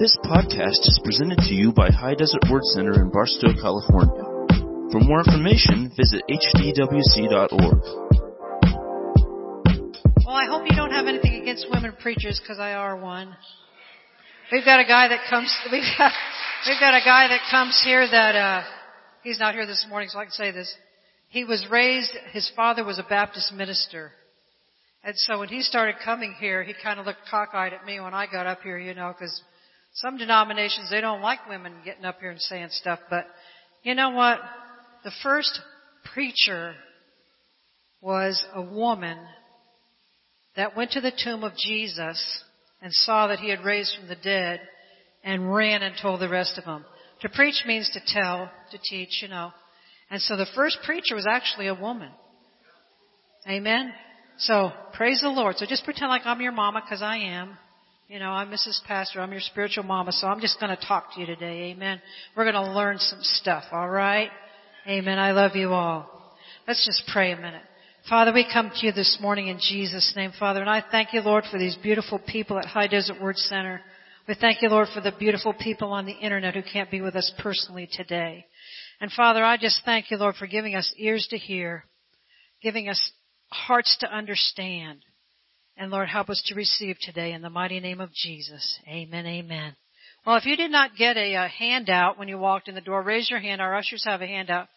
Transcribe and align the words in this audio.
This 0.00 0.16
podcast 0.24 0.80
is 0.88 0.98
presented 1.04 1.36
to 1.40 1.54
you 1.54 1.72
by 1.72 1.90
High 1.90 2.14
Desert 2.14 2.40
Word 2.50 2.64
Center 2.72 3.02
in 3.02 3.10
Barstow, 3.10 3.52
California. 3.60 4.24
For 4.90 4.98
more 4.98 5.18
information, 5.20 5.92
visit 5.94 6.22
hdwc.org. 6.24 7.82
Well, 10.24 10.36
I 10.36 10.46
hope 10.48 10.64
you 10.64 10.74
don't 10.74 10.92
have 10.92 11.06
anything 11.06 11.42
against 11.42 11.66
women 11.70 11.92
preachers 12.00 12.40
because 12.40 12.58
I 12.58 12.72
are 12.72 12.96
one. 12.96 13.36
We've 14.50 14.64
got 14.64 14.80
a 14.80 14.86
guy 14.86 15.08
that 15.08 15.28
comes, 15.28 15.54
we've 15.70 15.84
got, 15.98 16.12
we've 16.66 16.80
got 16.80 16.94
a 16.94 17.04
guy 17.04 17.28
that 17.28 17.42
comes 17.50 17.78
here 17.84 18.08
that, 18.10 18.34
uh, 18.34 18.62
he's 19.22 19.38
not 19.38 19.52
here 19.52 19.66
this 19.66 19.84
morning 19.86 20.08
so 20.08 20.18
I 20.18 20.24
can 20.24 20.32
say 20.32 20.50
this. 20.50 20.74
He 21.28 21.44
was 21.44 21.66
raised, 21.70 22.16
his 22.32 22.50
father 22.56 22.84
was 22.84 22.98
a 22.98 23.04
Baptist 23.06 23.52
minister. 23.52 24.12
And 25.04 25.14
so 25.18 25.40
when 25.40 25.48
he 25.48 25.60
started 25.60 25.96
coming 26.02 26.34
here, 26.40 26.62
he 26.62 26.72
kind 26.82 26.98
of 26.98 27.04
looked 27.04 27.28
cockeyed 27.30 27.74
at 27.74 27.84
me 27.84 28.00
when 28.00 28.14
I 28.14 28.24
got 28.24 28.46
up 28.46 28.62
here, 28.62 28.78
you 28.78 28.94
know, 28.94 29.12
because 29.12 29.42
some 29.94 30.16
denominations, 30.16 30.90
they 30.90 31.00
don't 31.00 31.20
like 31.20 31.48
women 31.48 31.74
getting 31.84 32.04
up 32.04 32.20
here 32.20 32.30
and 32.30 32.40
saying 32.40 32.68
stuff, 32.70 33.00
but 33.08 33.26
you 33.82 33.94
know 33.94 34.10
what? 34.10 34.38
The 35.04 35.12
first 35.22 35.60
preacher 36.12 36.74
was 38.00 38.42
a 38.54 38.62
woman 38.62 39.18
that 40.56 40.76
went 40.76 40.92
to 40.92 41.00
the 41.00 41.12
tomb 41.24 41.44
of 41.44 41.52
Jesus 41.56 42.44
and 42.82 42.92
saw 42.92 43.28
that 43.28 43.38
he 43.38 43.50
had 43.50 43.64
raised 43.64 43.96
from 43.98 44.08
the 44.08 44.16
dead 44.16 44.60
and 45.22 45.52
ran 45.52 45.82
and 45.82 45.94
told 46.00 46.20
the 46.20 46.28
rest 46.28 46.56
of 46.58 46.64
them. 46.64 46.84
To 47.22 47.28
preach 47.28 47.64
means 47.66 47.90
to 47.90 48.00
tell, 48.06 48.50
to 48.70 48.78
teach, 48.78 49.20
you 49.22 49.28
know. 49.28 49.52
And 50.10 50.20
so 50.22 50.36
the 50.36 50.46
first 50.54 50.78
preacher 50.84 51.14
was 51.14 51.26
actually 51.28 51.66
a 51.66 51.74
woman. 51.74 52.10
Amen? 53.48 53.92
So, 54.38 54.72
praise 54.94 55.20
the 55.20 55.28
Lord. 55.28 55.56
So 55.56 55.66
just 55.66 55.84
pretend 55.84 56.08
like 56.08 56.22
I'm 56.24 56.40
your 56.40 56.52
mama, 56.52 56.82
because 56.82 57.02
I 57.02 57.16
am. 57.18 57.58
You 58.10 58.18
know, 58.18 58.30
I'm 58.30 58.50
Mrs. 58.50 58.82
Pastor. 58.88 59.20
I'm 59.20 59.30
your 59.30 59.40
spiritual 59.40 59.84
mama, 59.84 60.10
so 60.10 60.26
I'm 60.26 60.40
just 60.40 60.58
going 60.58 60.76
to 60.76 60.84
talk 60.84 61.14
to 61.14 61.20
you 61.20 61.26
today. 61.26 61.70
Amen. 61.70 62.02
We're 62.36 62.42
going 62.42 62.56
to 62.56 62.72
learn 62.72 62.98
some 62.98 63.20
stuff, 63.22 63.62
all 63.70 63.88
right? 63.88 64.30
Amen. 64.84 65.16
I 65.20 65.30
love 65.30 65.54
you 65.54 65.68
all. 65.68 66.10
Let's 66.66 66.84
just 66.84 67.08
pray 67.12 67.30
a 67.30 67.36
minute. 67.36 67.62
Father, 68.08 68.32
we 68.32 68.44
come 68.52 68.72
to 68.74 68.84
you 68.84 68.90
this 68.90 69.18
morning 69.20 69.46
in 69.46 69.60
Jesus' 69.60 70.12
name, 70.16 70.32
Father, 70.40 70.60
and 70.60 70.68
I 70.68 70.82
thank 70.90 71.12
you, 71.12 71.20
Lord, 71.20 71.44
for 71.52 71.56
these 71.56 71.78
beautiful 71.80 72.18
people 72.18 72.58
at 72.58 72.64
High 72.64 72.88
Desert 72.88 73.22
Word 73.22 73.36
Center. 73.36 73.80
We 74.26 74.34
thank 74.34 74.60
you, 74.60 74.70
Lord, 74.70 74.88
for 74.92 75.00
the 75.00 75.14
beautiful 75.16 75.54
people 75.54 75.92
on 75.92 76.04
the 76.04 76.10
internet 76.10 76.56
who 76.56 76.62
can't 76.62 76.90
be 76.90 77.02
with 77.02 77.14
us 77.14 77.32
personally 77.38 77.88
today. 77.92 78.44
And 79.00 79.12
Father, 79.12 79.44
I 79.44 79.56
just 79.56 79.82
thank 79.84 80.10
you, 80.10 80.16
Lord, 80.16 80.34
for 80.34 80.48
giving 80.48 80.74
us 80.74 80.92
ears 80.98 81.28
to 81.30 81.38
hear, 81.38 81.84
giving 82.60 82.88
us 82.88 83.12
hearts 83.50 83.96
to 84.00 84.12
understand, 84.12 85.04
and 85.80 85.90
Lord, 85.90 86.10
help 86.10 86.28
us 86.28 86.42
to 86.44 86.54
receive 86.54 86.98
today 87.00 87.32
in 87.32 87.40
the 87.40 87.48
mighty 87.48 87.80
name 87.80 88.02
of 88.02 88.12
Jesus. 88.12 88.78
Amen, 88.86 89.26
amen. 89.26 89.74
Well, 90.26 90.36
if 90.36 90.44
you 90.44 90.54
did 90.54 90.70
not 90.70 90.94
get 90.94 91.16
a, 91.16 91.32
a, 91.36 91.48
handout 91.48 92.18
when 92.18 92.28
you 92.28 92.36
walked 92.36 92.68
in 92.68 92.74
the 92.74 92.82
door, 92.82 93.02
raise 93.02 93.30
your 93.30 93.40
hand. 93.40 93.62
Our 93.62 93.74
ushers 93.74 94.04
have 94.04 94.20
a 94.20 94.26
handout. 94.26 94.68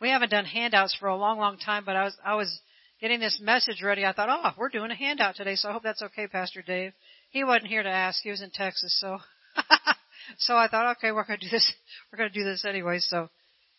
We 0.00 0.10
haven't 0.10 0.30
done 0.30 0.44
handouts 0.44 0.94
for 0.94 1.08
a 1.08 1.16
long, 1.16 1.38
long 1.38 1.58
time, 1.58 1.82
but 1.84 1.96
I 1.96 2.04
was, 2.04 2.16
I 2.24 2.34
was 2.36 2.60
getting 3.00 3.18
this 3.18 3.40
message 3.42 3.82
ready. 3.82 4.04
I 4.04 4.12
thought, 4.12 4.28
oh, 4.30 4.52
we're 4.56 4.68
doing 4.68 4.92
a 4.92 4.94
handout 4.94 5.34
today, 5.34 5.56
so 5.56 5.68
I 5.68 5.72
hope 5.72 5.82
that's 5.82 6.00
okay, 6.00 6.28
Pastor 6.28 6.62
Dave. 6.62 6.92
He 7.30 7.42
wasn't 7.42 7.66
here 7.66 7.82
to 7.82 7.88
ask. 7.88 8.22
He 8.22 8.30
was 8.30 8.40
in 8.40 8.50
Texas, 8.50 8.96
so, 9.00 9.18
so 10.38 10.56
I 10.56 10.68
thought, 10.68 10.96
okay, 10.98 11.10
we're 11.10 11.24
going 11.24 11.40
to 11.40 11.44
do 11.44 11.50
this. 11.50 11.72
We're 12.12 12.18
going 12.18 12.30
to 12.30 12.38
do 12.38 12.44
this 12.44 12.64
anyway. 12.64 13.00
So, 13.00 13.30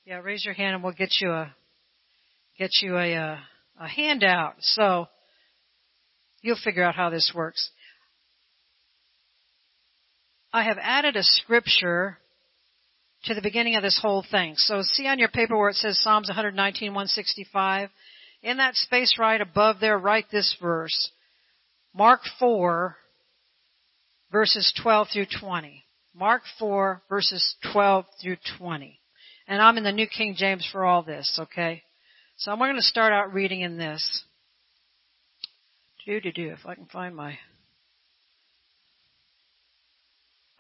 yeah, 0.06 0.18
raise 0.18 0.44
your 0.44 0.54
hand 0.54 0.76
and 0.76 0.84
we'll 0.84 0.92
get 0.92 1.22
you 1.22 1.32
a, 1.32 1.56
get 2.60 2.72
you 2.82 2.98
a, 2.98 3.14
a, 3.14 3.40
a 3.80 3.88
handout. 3.88 4.56
So, 4.60 5.08
You'll 6.44 6.58
figure 6.64 6.84
out 6.84 6.94
how 6.94 7.10
this 7.10 7.32
works. 7.34 7.72
I 10.52 10.64
have 10.64 10.78
added 10.80 11.16
a 11.16 11.24
scripture 11.24 12.20
to 13.24 13.34
the 13.34 13.42
beginning 13.42 13.76
of 13.76 13.82
this 13.82 13.98
whole 14.00 14.24
thing. 14.30 14.56
So 14.58 14.82
see 14.84 15.08
on 15.08 15.18
your 15.18 15.30
paper 15.30 15.58
where 15.58 15.70
it 15.70 15.78
says 15.78 16.00
Psalms 16.04 16.28
119, 16.28 16.90
165. 16.90 17.90
In 18.44 18.58
that 18.58 18.76
space 18.76 19.16
right 19.18 19.40
above 19.40 19.78
there, 19.80 19.98
write 19.98 20.26
this 20.32 20.56
verse. 20.62 21.12
Mark 21.96 22.20
4, 22.40 22.98
verses 24.32 24.74
12 24.84 25.08
through 25.14 25.28
20. 25.40 25.86
Mark 26.14 26.42
4, 26.60 27.02
verses 27.08 27.56
12 27.72 28.06
through 28.22 28.38
20. 28.60 29.00
And 29.48 29.62
I'm 29.62 29.78
in 29.78 29.84
the 29.84 29.92
New 29.94 30.08
King 30.08 30.36
James 30.38 30.68
for 30.70 30.84
all 30.84 31.04
this, 31.04 31.40
okay? 31.40 31.84
So 32.36 32.52
I'm 32.52 32.58
going 32.58 32.76
to 32.76 32.82
start 32.82 33.14
out 33.14 33.34
reading 33.34 33.62
in 33.62 33.78
this. 33.78 34.24
Do 36.06 36.20
do 36.20 36.32
do. 36.32 36.50
If 36.50 36.66
I 36.66 36.76
can 36.76 36.86
find 36.88 37.16
my. 37.16 37.38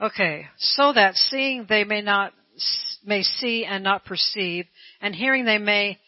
Okay, 0.02 0.48
so 0.58 0.94
that 0.94 1.16
seeing 1.16 1.66
they 1.68 1.84
may 1.84 2.02
not 2.02 2.34
may 3.06 3.24
see 3.24 3.66
and 3.66 3.84
not 3.84 4.06
perceive, 4.06 4.66
and 5.02 5.14
hearing 5.14 5.46
they 5.46 5.58
may 5.58 6.00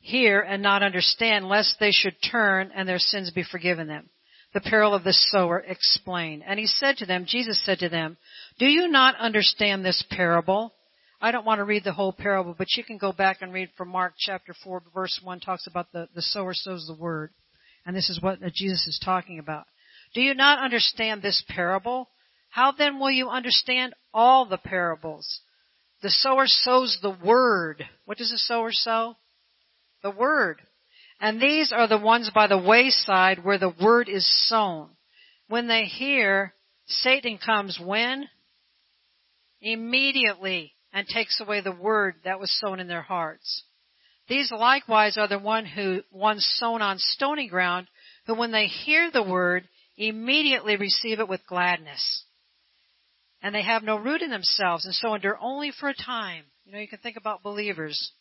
hear 0.00 0.40
and 0.40 0.62
not 0.62 0.82
understand, 0.82 1.48
lest 1.48 1.76
they 1.80 1.90
should 1.90 2.16
turn 2.30 2.70
and 2.74 2.88
their 2.88 2.98
sins 2.98 3.30
be 3.30 3.42
forgiven 3.42 3.88
them. 3.88 4.08
The 4.54 4.60
parable 4.60 4.94
of 4.94 5.04
the 5.04 5.12
sower 5.12 5.58
explained. 5.58 6.42
And 6.46 6.58
he 6.58 6.66
said 6.66 6.96
to 6.98 7.06
them, 7.06 7.26
Jesus 7.26 7.62
said 7.64 7.80
to 7.80 7.88
them, 7.88 8.16
Do 8.58 8.66
you 8.66 8.88
not 8.88 9.16
understand 9.16 9.84
this 9.84 10.04
parable? 10.10 10.72
I 11.20 11.32
don't 11.32 11.44
want 11.44 11.58
to 11.58 11.64
read 11.64 11.84
the 11.84 11.92
whole 11.92 12.12
parable, 12.12 12.54
but 12.56 12.68
you 12.76 12.84
can 12.84 12.96
go 12.96 13.12
back 13.12 13.42
and 13.42 13.52
read 13.52 13.70
from 13.76 13.88
Mark 13.88 14.14
chapter 14.16 14.54
4 14.64 14.82
verse 14.94 15.20
1 15.22 15.40
talks 15.40 15.66
about 15.66 15.92
the, 15.92 16.08
the 16.14 16.22
sower 16.22 16.54
sows 16.54 16.86
the 16.86 16.94
word. 16.94 17.30
And 17.86 17.96
this 17.96 18.10
is 18.10 18.20
what 18.20 18.42
uh, 18.42 18.50
Jesus 18.54 18.86
is 18.86 19.00
talking 19.02 19.38
about. 19.38 19.64
Do 20.14 20.20
you 20.20 20.34
not 20.34 20.62
understand 20.62 21.22
this 21.22 21.42
parable? 21.48 22.08
How 22.50 22.72
then 22.72 22.98
will 22.98 23.10
you 23.10 23.28
understand 23.28 23.94
all 24.12 24.46
the 24.46 24.58
parables? 24.58 25.40
The 26.02 26.10
sower 26.10 26.44
sows 26.46 26.98
the 27.02 27.16
word. 27.24 27.84
What 28.04 28.18
does 28.18 28.30
the 28.30 28.38
sower 28.38 28.70
sow? 28.72 29.16
The 30.02 30.10
word. 30.10 30.60
And 31.20 31.40
these 31.40 31.72
are 31.72 31.88
the 31.88 31.98
ones 31.98 32.30
by 32.32 32.46
the 32.46 32.58
wayside 32.58 33.44
where 33.44 33.58
the 33.58 33.74
word 33.80 34.08
is 34.08 34.26
sown. 34.48 34.90
When 35.48 35.66
they 35.66 35.84
hear, 35.84 36.54
Satan 36.86 37.38
comes 37.44 37.78
when? 37.82 38.28
Immediately 39.60 40.74
and 40.92 41.06
takes 41.06 41.40
away 41.40 41.60
the 41.60 41.72
word 41.72 42.14
that 42.24 42.38
was 42.38 42.56
sown 42.60 42.78
in 42.80 42.86
their 42.86 43.02
hearts. 43.02 43.64
These 44.28 44.52
likewise 44.52 45.16
are 45.16 45.28
the 45.28 45.38
one 45.38 45.64
who, 45.64 46.02
ones 46.10 46.46
sown 46.58 46.82
on 46.82 46.98
stony 46.98 47.48
ground, 47.48 47.88
who 48.26 48.34
when 48.34 48.52
they 48.52 48.66
hear 48.66 49.10
the 49.10 49.22
word, 49.22 49.68
immediately 49.96 50.76
receive 50.76 51.18
it 51.18 51.28
with 51.28 51.46
gladness. 51.46 52.24
And 53.42 53.54
they 53.54 53.62
have 53.62 53.82
no 53.82 53.96
root 53.96 54.20
in 54.20 54.30
themselves, 54.30 54.84
and 54.84 54.94
so 54.94 55.14
endure 55.14 55.38
only 55.40 55.70
for 55.70 55.88
a 55.88 55.94
time. 55.94 56.44
You 56.64 56.72
know, 56.72 56.78
you 56.78 56.88
can 56.88 56.98
think 56.98 57.16
about 57.16 57.42
believers. 57.42 58.12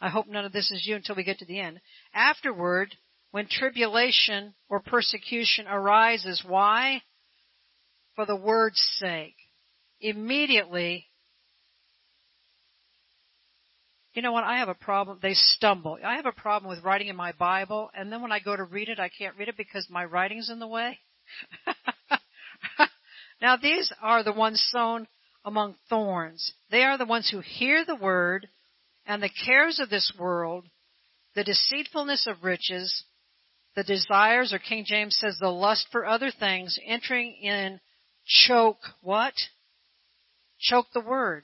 I 0.00 0.08
hope 0.08 0.26
none 0.26 0.44
of 0.44 0.52
this 0.52 0.70
is 0.72 0.86
you 0.86 0.96
until 0.96 1.14
we 1.14 1.22
get 1.22 1.38
to 1.38 1.44
the 1.44 1.60
end. 1.60 1.80
Afterward, 2.12 2.94
when 3.30 3.46
tribulation 3.48 4.54
or 4.68 4.80
persecution 4.80 5.66
arises, 5.68 6.42
why? 6.46 7.02
For 8.16 8.26
the 8.26 8.36
word's 8.36 8.80
sake. 8.98 9.36
Immediately 10.00 11.06
you 14.14 14.22
know 14.22 14.32
what? 14.32 14.44
I 14.44 14.58
have 14.58 14.68
a 14.68 14.74
problem. 14.74 15.18
They 15.20 15.34
stumble. 15.34 15.98
I 16.04 16.14
have 16.16 16.26
a 16.26 16.32
problem 16.32 16.70
with 16.70 16.84
writing 16.84 17.08
in 17.08 17.16
my 17.16 17.32
Bible, 17.32 17.90
and 17.94 18.12
then 18.12 18.22
when 18.22 18.30
I 18.30 18.38
go 18.38 18.56
to 18.56 18.62
read 18.62 18.88
it, 18.88 19.00
I 19.00 19.08
can't 19.08 19.36
read 19.36 19.48
it 19.48 19.56
because 19.56 19.88
my 19.90 20.04
writing's 20.04 20.50
in 20.50 20.60
the 20.60 20.68
way. 20.68 21.00
now, 23.42 23.56
these 23.56 23.92
are 24.00 24.22
the 24.22 24.32
ones 24.32 24.64
sown 24.70 25.08
among 25.44 25.74
thorns. 25.90 26.52
They 26.70 26.84
are 26.84 26.96
the 26.96 27.04
ones 27.04 27.28
who 27.28 27.40
hear 27.40 27.84
the 27.84 27.96
word, 27.96 28.48
and 29.04 29.20
the 29.20 29.30
cares 29.44 29.80
of 29.80 29.90
this 29.90 30.12
world, 30.18 30.66
the 31.34 31.44
deceitfulness 31.44 32.28
of 32.28 32.44
riches, 32.44 33.04
the 33.74 33.82
desires, 33.82 34.52
or 34.52 34.60
King 34.60 34.84
James 34.86 35.16
says 35.18 35.36
the 35.40 35.48
lust 35.48 35.88
for 35.90 36.06
other 36.06 36.30
things, 36.30 36.78
entering 36.86 37.32
in, 37.42 37.80
choke 38.24 38.78
what? 39.02 39.34
Choke 40.60 40.86
the 40.94 41.00
word. 41.00 41.42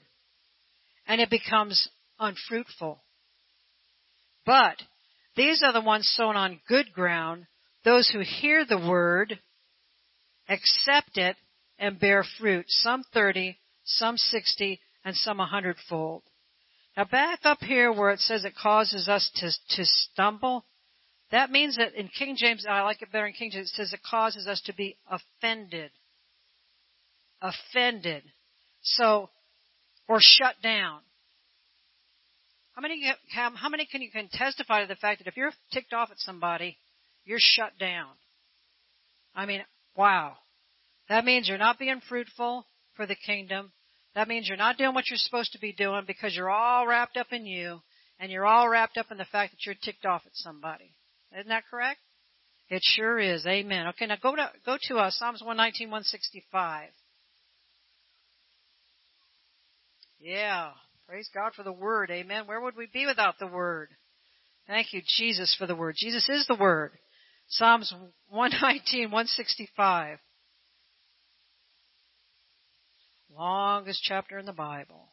And 1.05 1.19
it 1.19 1.29
becomes 1.29 1.89
unfruitful. 2.21 3.03
But 4.45 4.77
these 5.35 5.61
are 5.63 5.73
the 5.73 5.81
ones 5.81 6.09
sown 6.15 6.37
on 6.37 6.61
good 6.67 6.93
ground, 6.93 7.47
those 7.83 8.09
who 8.09 8.19
hear 8.19 8.65
the 8.65 8.77
word, 8.77 9.39
accept 10.47 11.17
it, 11.17 11.35
and 11.77 11.99
bear 11.99 12.23
fruit, 12.39 12.65
some 12.67 13.03
30, 13.13 13.57
some 13.83 14.15
60, 14.15 14.79
and 15.03 15.15
some 15.15 15.39
a 15.39 15.45
hundredfold. 15.45 16.23
Now 16.95 17.05
back 17.05 17.39
up 17.43 17.59
here 17.61 17.91
where 17.91 18.11
it 18.11 18.19
says 18.19 18.45
it 18.45 18.53
causes 18.55 19.07
us 19.09 19.29
to, 19.35 19.77
to 19.77 19.85
stumble, 19.85 20.65
that 21.31 21.49
means 21.49 21.77
that 21.77 21.95
in 21.95 22.09
King 22.09 22.35
James, 22.37 22.65
I 22.69 22.81
like 22.81 23.01
it 23.01 23.11
better 23.11 23.25
in 23.25 23.33
King 23.33 23.51
James, 23.51 23.71
it 23.71 23.75
says 23.75 23.93
it 23.93 24.01
causes 24.09 24.47
us 24.47 24.61
to 24.65 24.73
be 24.73 24.97
offended. 25.09 25.91
Offended. 27.41 28.23
So, 28.83 29.29
or 30.07 30.17
shut 30.19 30.55
down. 30.61 30.99
How 32.81 32.87
many, 32.87 33.13
how 33.61 33.69
many 33.69 33.85
can 33.85 34.01
you 34.01 34.09
can 34.09 34.27
testify 34.31 34.81
to 34.81 34.87
the 34.87 34.95
fact 34.95 35.19
that 35.19 35.27
if 35.27 35.37
you're 35.37 35.51
ticked 35.71 35.93
off 35.93 36.09
at 36.09 36.17
somebody, 36.17 36.79
you're 37.25 37.37
shut 37.39 37.77
down? 37.79 38.09
I 39.35 39.45
mean, 39.45 39.61
wow. 39.95 40.37
That 41.07 41.23
means 41.23 41.47
you're 41.47 41.59
not 41.59 41.77
being 41.77 42.01
fruitful. 42.09 42.65
for 42.95 43.05
the 43.05 43.15
kingdom. 43.15 43.71
That 44.15 44.27
means 44.27 44.47
you're 44.47 44.57
not 44.57 44.77
doing 44.77 44.95
what 44.95 45.09
you're 45.09 45.17
supposed 45.17 45.51
to 45.53 45.59
be 45.59 45.73
doing 45.73 46.05
because 46.07 46.35
you're 46.35 46.49
all 46.49 46.87
wrapped 46.87 47.17
up 47.17 47.27
in 47.31 47.45
you 47.45 47.81
and 48.19 48.31
you're 48.31 48.47
all 48.47 48.67
wrapped 48.67 48.97
up 48.97 49.11
in 49.11 49.17
the 49.17 49.25
fact 49.25 49.51
that 49.51 49.65
you're 49.65 49.75
ticked 49.75 50.05
off 50.05 50.23
at 50.25 50.31
somebody. 50.33 50.91
Isn't 51.33 51.49
that 51.49 51.63
correct? 51.69 51.99
It 52.67 52.81
sure 52.83 53.19
is. 53.19 53.45
Amen. 53.45 53.87
Okay, 53.89 54.07
now 54.07 54.17
go 54.21 54.35
to 54.35 54.49
go 54.65 54.77
to 54.87 54.97
uh, 54.97 55.11
Psalms 55.11 55.41
119, 55.41 55.87
165. 55.87 56.89
Yeah. 60.19 60.71
Praise 61.11 61.29
God 61.33 61.51
for 61.53 61.63
the 61.63 61.73
Word. 61.73 62.09
Amen. 62.09 62.43
Where 62.45 62.61
would 62.61 62.77
we 62.77 62.87
be 62.87 63.05
without 63.05 63.37
the 63.37 63.45
Word? 63.45 63.89
Thank 64.65 64.93
you, 64.93 65.01
Jesus, 65.17 65.53
for 65.59 65.67
the 65.67 65.75
Word. 65.75 65.95
Jesus 65.97 66.29
is 66.29 66.47
the 66.47 66.55
Word. 66.55 66.91
Psalms 67.49 67.93
119, 68.29 69.11
165. 69.11 70.19
Longest 73.37 74.01
chapter 74.01 74.39
in 74.39 74.45
the 74.45 74.53
Bible. 74.53 75.09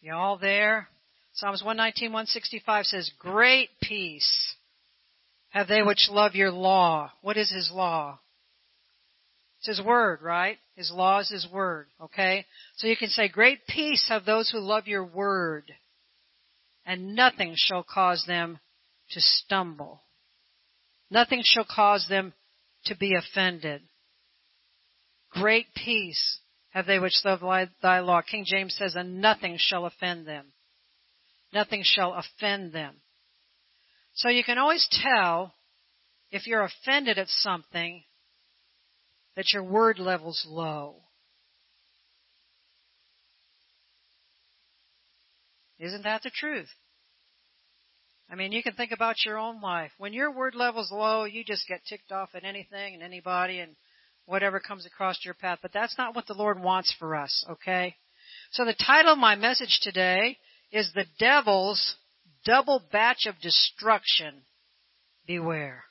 You 0.00 0.14
all 0.14 0.38
there? 0.38 0.88
Psalms 1.34 1.62
119, 1.62 2.12
165 2.12 2.86
says, 2.86 3.10
Great 3.18 3.68
peace 3.82 4.54
have 5.50 5.68
they 5.68 5.82
which 5.82 6.08
love 6.10 6.34
your 6.34 6.50
law. 6.50 7.12
What 7.20 7.36
is 7.36 7.50
his 7.50 7.70
law? 7.70 8.20
It's 9.64 9.78
his 9.78 9.86
word, 9.86 10.20
right? 10.20 10.58
His 10.76 10.92
law 10.92 11.20
is 11.20 11.30
his 11.30 11.48
word, 11.50 11.86
okay? 11.98 12.44
So 12.76 12.86
you 12.86 12.98
can 12.98 13.08
say, 13.08 13.28
Great 13.28 13.66
peace 13.66 14.04
have 14.10 14.26
those 14.26 14.50
who 14.50 14.58
love 14.58 14.86
your 14.86 15.06
word, 15.06 15.72
and 16.84 17.14
nothing 17.14 17.54
shall 17.56 17.82
cause 17.82 18.24
them 18.26 18.58
to 19.12 19.20
stumble. 19.22 20.02
Nothing 21.10 21.40
shall 21.42 21.64
cause 21.64 22.06
them 22.10 22.34
to 22.84 22.94
be 22.94 23.14
offended. 23.14 23.80
Great 25.30 25.68
peace 25.74 26.40
have 26.68 26.84
they 26.84 26.98
which 26.98 27.18
love 27.24 27.40
thy 27.80 28.00
law. 28.00 28.20
King 28.20 28.44
James 28.46 28.76
says, 28.76 28.94
and 28.94 29.22
nothing 29.22 29.56
shall 29.58 29.86
offend 29.86 30.26
them. 30.26 30.52
Nothing 31.54 31.80
shall 31.84 32.12
offend 32.12 32.74
them. 32.74 32.96
So 34.12 34.28
you 34.28 34.44
can 34.44 34.58
always 34.58 34.86
tell 34.90 35.54
if 36.30 36.46
you're 36.46 36.64
offended 36.64 37.18
at 37.18 37.28
something 37.28 38.04
that 39.36 39.52
your 39.52 39.62
word 39.62 39.98
level's 39.98 40.46
low. 40.48 40.96
Isn't 45.78 46.04
that 46.04 46.22
the 46.22 46.30
truth? 46.30 46.68
I 48.30 48.36
mean, 48.36 48.52
you 48.52 48.62
can 48.62 48.74
think 48.74 48.92
about 48.92 49.24
your 49.24 49.38
own 49.38 49.60
life. 49.60 49.90
When 49.98 50.12
your 50.12 50.30
word 50.30 50.54
level's 50.54 50.90
low, 50.90 51.24
you 51.24 51.44
just 51.44 51.68
get 51.68 51.84
ticked 51.86 52.10
off 52.10 52.30
at 52.34 52.44
anything 52.44 52.94
and 52.94 53.02
anybody 53.02 53.58
and 53.58 53.76
whatever 54.24 54.60
comes 54.60 54.86
across 54.86 55.18
your 55.24 55.34
path. 55.34 55.58
But 55.60 55.72
that's 55.72 55.98
not 55.98 56.14
what 56.14 56.26
the 56.26 56.34
Lord 56.34 56.62
wants 56.62 56.94
for 56.98 57.14
us, 57.14 57.44
okay? 57.50 57.96
So 58.52 58.64
the 58.64 58.74
title 58.74 59.12
of 59.12 59.18
my 59.18 59.34
message 59.34 59.80
today 59.82 60.38
is 60.72 60.90
The 60.94 61.04
Devil's 61.18 61.96
Double 62.44 62.82
Batch 62.90 63.26
of 63.26 63.38
Destruction. 63.40 64.42
Beware. 65.26 65.84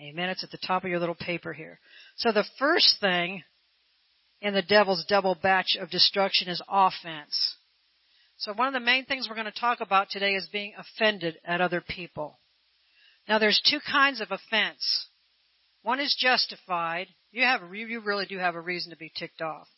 Amen. 0.00 0.30
It's 0.30 0.44
at 0.44 0.50
the 0.50 0.58
top 0.66 0.84
of 0.84 0.90
your 0.90 0.98
little 0.98 1.14
paper 1.14 1.52
here. 1.52 1.78
So 2.20 2.32
the 2.32 2.44
first 2.58 3.00
thing 3.00 3.44
in 4.42 4.52
the 4.52 4.60
devil's 4.60 5.06
double 5.06 5.34
batch 5.34 5.78
of 5.80 5.88
destruction 5.88 6.48
is 6.48 6.60
offense. 6.68 7.56
So 8.36 8.52
one 8.52 8.68
of 8.68 8.74
the 8.74 8.80
main 8.80 9.06
things 9.06 9.26
we're 9.26 9.36
going 9.36 9.50
to 9.50 9.58
talk 9.58 9.80
about 9.80 10.10
today 10.10 10.34
is 10.34 10.46
being 10.52 10.74
offended 10.76 11.36
at 11.46 11.62
other 11.62 11.80
people. 11.80 12.38
Now 13.26 13.38
there's 13.38 13.62
two 13.64 13.80
kinds 13.90 14.20
of 14.20 14.32
offense. 14.32 15.08
One 15.82 15.98
is 15.98 16.14
justified. 16.18 17.06
You 17.32 17.44
have, 17.44 17.62
you 17.74 18.00
really 18.00 18.26
do 18.26 18.36
have 18.36 18.54
a 18.54 18.60
reason 18.60 18.90
to 18.90 18.98
be 18.98 19.10
ticked 19.16 19.40
off. 19.40 19.68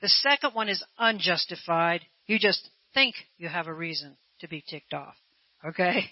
The 0.00 0.08
second 0.08 0.54
one 0.54 0.68
is 0.68 0.84
unjustified. 0.96 2.02
You 2.28 2.38
just 2.38 2.70
think 2.94 3.16
you 3.36 3.48
have 3.48 3.66
a 3.66 3.74
reason 3.74 4.16
to 4.42 4.48
be 4.48 4.62
ticked 4.64 4.94
off. 4.94 5.16
Okay? 5.64 6.04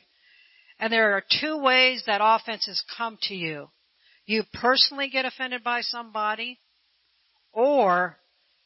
And 0.81 0.93
there 0.93 1.13
are 1.13 1.23
two 1.41 1.63
ways 1.63 2.03
that 2.09 2.21
offenses 2.21 2.83
come 2.99 3.17
to 3.29 3.37
you. 3.37 3.69
You 4.33 4.45
personally 4.55 5.11
get 5.11 5.27
offended 5.27 5.63
by 5.63 5.83
somebody, 5.83 6.59
or 7.53 8.17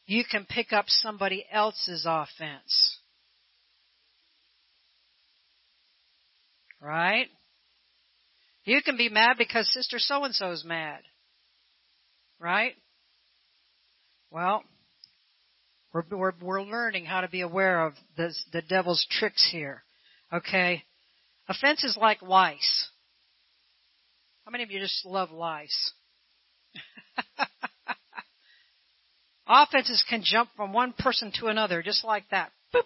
you 0.06 0.22
can 0.22 0.46
pick 0.48 0.72
up 0.72 0.84
somebody 0.86 1.44
else's 1.50 2.06
offense. 2.08 3.00
Right? 6.80 7.26
You 8.62 8.80
can 8.80 8.96
be 8.96 9.08
mad 9.08 9.38
because 9.38 9.68
sister 9.72 9.98
so 9.98 10.22
and 10.22 10.32
so 10.36 10.52
is 10.52 10.64
mad. 10.64 11.00
Right? 12.38 12.74
Well, 14.30 14.62
we're, 15.92 16.04
we're, 16.12 16.32
we're 16.40 16.62
learning 16.62 17.06
how 17.06 17.22
to 17.22 17.28
be 17.28 17.40
aware 17.40 17.84
of 17.86 17.94
the, 18.16 18.32
the 18.52 18.62
devil's 18.62 19.04
tricks 19.10 19.48
here. 19.50 19.82
Okay? 20.32 20.84
Offense 21.48 21.82
is 21.82 21.98
like 22.00 22.22
lice. 22.22 22.88
How 24.46 24.52
many 24.52 24.62
of 24.62 24.70
you 24.70 24.78
just 24.78 25.04
love 25.04 25.32
lice? 25.32 25.92
Offenses 29.48 30.04
can 30.08 30.22
jump 30.24 30.50
from 30.56 30.72
one 30.72 30.92
person 30.96 31.32
to 31.40 31.48
another 31.48 31.82
just 31.82 32.04
like 32.04 32.30
that. 32.30 32.52
Boop. 32.72 32.84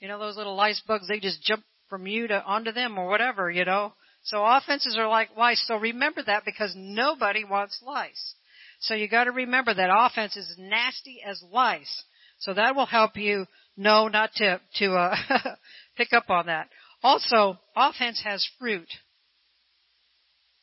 You 0.00 0.08
know 0.08 0.18
those 0.18 0.38
little 0.38 0.56
lice 0.56 0.82
bugs, 0.88 1.08
they 1.08 1.20
just 1.20 1.42
jump 1.42 1.62
from 1.90 2.06
you 2.06 2.26
to 2.26 2.42
onto 2.42 2.72
them 2.72 2.98
or 2.98 3.06
whatever, 3.06 3.50
you 3.50 3.66
know. 3.66 3.92
So 4.24 4.42
offenses 4.46 4.96
are 4.98 5.08
like 5.08 5.36
lice. 5.36 5.62
So 5.68 5.76
remember 5.76 6.22
that 6.22 6.46
because 6.46 6.72
nobody 6.74 7.44
wants 7.44 7.82
lice. 7.86 8.34
So 8.80 8.94
you 8.94 9.10
gotta 9.10 9.30
remember 9.30 9.74
that 9.74 9.90
offense 9.94 10.38
is 10.38 10.56
nasty 10.58 11.20
as 11.22 11.42
lice. 11.52 12.04
So 12.38 12.54
that 12.54 12.74
will 12.74 12.86
help 12.86 13.18
you 13.18 13.44
know 13.76 14.08
not 14.08 14.32
to, 14.36 14.58
to, 14.76 14.94
uh, 14.94 15.16
pick 15.98 16.14
up 16.14 16.30
on 16.30 16.46
that. 16.46 16.68
Also, 17.02 17.58
offense 17.76 18.22
has 18.24 18.48
fruit. 18.58 18.88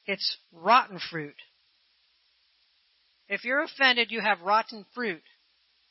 It's 0.10 0.38
rotten 0.52 1.00
fruit. 1.12 1.36
If 3.28 3.44
you're 3.44 3.62
offended, 3.62 4.08
you 4.10 4.22
have 4.22 4.42
rotten 4.42 4.84
fruit. 4.96 5.22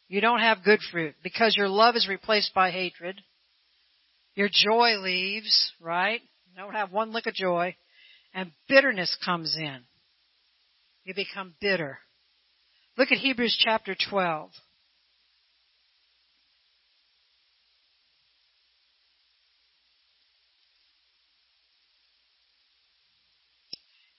You 0.09 0.20
don't 0.20 0.41
have 0.41 0.65
good 0.65 0.81
fruit 0.91 1.15
because 1.23 1.56
your 1.56 1.69
love 1.69 1.94
is 1.94 2.09
replaced 2.09 2.53
by 2.53 2.73
hatred. 2.73 3.20
Your 4.35 4.49
joy 4.53 4.97
leaves, 5.00 5.73
right? 5.81 6.20
You 6.50 6.61
don't 6.61 6.75
have 6.75 6.91
one 6.91 7.12
lick 7.12 7.29
of 7.29 7.35
joy. 7.35 7.76
And 8.35 8.50
bitterness 8.69 9.17
comes 9.25 9.57
in. 9.57 9.85
You 11.04 11.14
become 11.14 11.54
bitter. 11.61 12.00
Look 12.97 13.12
at 13.12 13.19
Hebrews 13.19 13.57
chapter 13.64 13.95
12. 14.11 14.50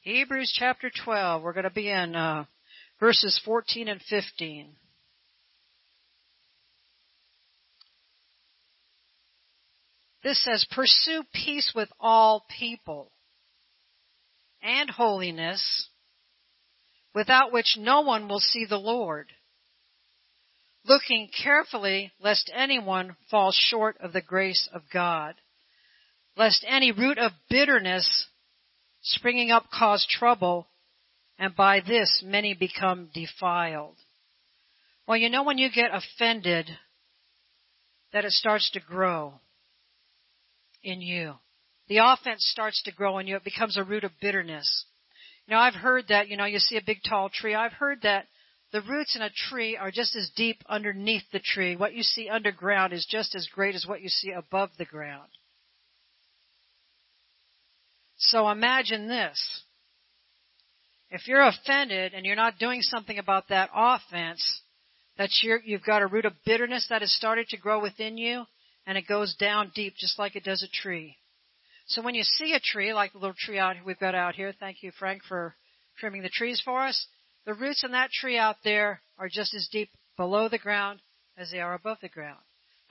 Hebrews 0.10 0.52
chapter 0.58 0.90
12. 1.06 1.44
We're 1.44 1.54
going 1.54 1.66
to 1.66 1.70
be 1.70 1.88
in 1.88 2.16
uh, 2.16 2.46
verses 3.00 3.40
14 3.46 3.88
and 3.88 4.02
15. 4.02 4.72
This 10.24 10.44
says, 10.44 10.66
Pursue 10.72 11.22
peace 11.32 11.74
with 11.76 11.90
all 12.00 12.44
people 12.58 13.12
and 14.64 14.90
holiness, 14.90 15.90
without 17.14 17.54
which 17.54 17.78
no 17.78 18.02
one 18.02 18.28
will 18.28 18.40
see 18.40 18.66
the 18.68 18.78
Lord. 18.78 19.28
Looking 20.86 21.30
carefully 21.44 22.12
lest 22.20 22.50
anyone 22.52 23.16
fall 23.30 23.52
short 23.54 23.98
of 24.02 24.14
the 24.14 24.24
grace 24.24 24.68
of 24.74 24.82
God, 24.92 25.36
lest 26.36 26.66
any 26.68 26.92
root 26.92 27.20
of 27.20 27.32
bitterness 27.48 28.26
springing 29.02 29.52
up 29.52 29.66
cause 29.72 30.06
trouble, 30.10 30.68
and 31.38 31.56
by 31.56 31.80
this 31.80 32.24
many 32.26 32.54
become 32.54 33.10
defiled. 33.14 33.96
Well, 35.08 35.18
you 35.18 35.30
know 35.30 35.44
when 35.44 35.58
you 35.58 35.70
get 35.74 35.92
offended 35.94 36.70
that 38.14 38.26
it 38.26 38.32
starts 38.32 38.70
to 38.72 38.80
grow 38.80 39.34
in 40.84 41.02
you. 41.02 41.34
The 41.88 41.98
offense 41.98 42.48
starts 42.52 42.82
to 42.84 42.92
grow 42.92 43.18
in 43.20 43.28
you. 43.28 43.36
It 43.36 43.44
becomes 43.44 43.78
a 43.78 43.84
root 43.84 44.04
of 44.04 44.12
bitterness. 44.22 44.86
You 45.48 45.56
know, 45.56 45.62
I've 45.62 45.74
heard 45.74 46.06
that, 46.10 46.28
you 46.28 46.38
know, 46.38 46.46
you 46.46 46.60
see 46.60 46.78
a 46.78 46.84
big 46.86 47.00
tall 47.08 47.30
tree. 47.30 47.56
I've 47.56 47.74
heard 47.74 48.04
that 48.04 48.28
the 48.72 48.82
roots 48.82 49.16
in 49.16 49.24
a 49.24 49.32
tree 49.32 49.76
are 49.76 49.90
just 49.90 50.16
as 50.16 50.30
deep 50.36 50.62
underneath 50.70 51.24
the 51.32 51.40
tree. 51.40 51.76
What 51.76 51.96
you 51.96 52.04
see 52.04 52.30
underground 52.30 52.94
is 52.94 53.08
just 53.10 53.34
as 53.34 53.48
great 53.54 53.74
as 53.74 53.88
what 53.88 54.02
you 54.02 54.10
see 54.10 54.32
above 54.32 54.70
the 54.78 54.86
ground. 54.86 55.30
So 58.20 58.50
imagine 58.50 59.08
this. 59.08 59.64
If 61.10 61.28
you're 61.28 61.42
offended 61.42 62.14
and 62.14 62.26
you're 62.26 62.36
not 62.36 62.60
doing 62.60 62.82
something 62.82 63.18
about 63.18 63.48
that 63.50 63.70
offense, 63.74 64.62
that 65.18 65.30
you've 65.42 65.84
got 65.84 66.02
a 66.02 66.08
root 66.08 66.26
of 66.26 66.34
bitterness 66.46 66.86
that 66.90 67.02
has 67.02 67.12
started 67.12 67.48
to 67.50 67.58
grow 67.58 67.82
within 67.82 68.18
you, 68.18 68.46
and 68.86 68.98
it 68.98 69.08
goes 69.08 69.36
down 69.36 69.72
deep 69.74 69.96
just 69.98 70.20
like 70.20 70.36
it 70.36 70.44
does 70.44 70.64
a 70.64 70.82
tree. 70.82 71.18
So 71.88 72.02
when 72.02 72.14
you 72.14 72.24
see 72.24 72.54
a 72.54 72.60
tree, 72.60 72.94
like 72.94 73.14
the 73.14 73.20
little 73.20 73.36
tree 73.38 73.58
out 73.58 73.76
we've 73.86 74.00
got 74.00 74.16
out 74.16 74.36
here, 74.36 74.54
thank 74.60 74.84
you 74.84 74.92
Frank 75.00 75.24
for 75.28 75.56
trimming 75.98 76.22
the 76.22 76.30
trees 76.30 76.62
for 76.64 76.86
us. 76.86 77.08
The 77.46 77.54
roots 77.54 77.84
in 77.84 77.94
that 77.94 78.12
tree 78.12 78.38
out 78.38 78.58
there 78.64 79.02
are 79.18 79.30
just 79.30 79.56
as 79.56 79.68
deep 79.72 79.90
below 80.16 80.50
the 80.50 80.60
ground 80.60 81.02
as 81.38 81.50
they 81.52 81.60
are 81.60 81.74
above 81.74 81.98
the 82.02 82.10
ground. 82.10 82.40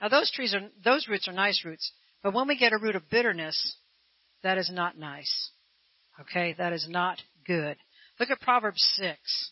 Now 0.01 0.09
those 0.09 0.31
trees 0.31 0.53
are, 0.53 0.67
those 0.83 1.07
roots 1.07 1.27
are 1.27 1.33
nice 1.33 1.63
roots, 1.63 1.91
but 2.21 2.33
when 2.33 2.47
we 2.47 2.57
get 2.57 2.73
a 2.73 2.77
root 2.77 2.95
of 2.95 3.09
bitterness, 3.09 3.77
that 4.43 4.57
is 4.57 4.71
not 4.71 4.97
nice. 4.97 5.51
Okay, 6.21 6.55
that 6.57 6.73
is 6.73 6.87
not 6.89 7.21
good. 7.45 7.77
Look 8.19 8.29
at 8.29 8.41
Proverbs 8.41 8.81
6. 8.97 9.51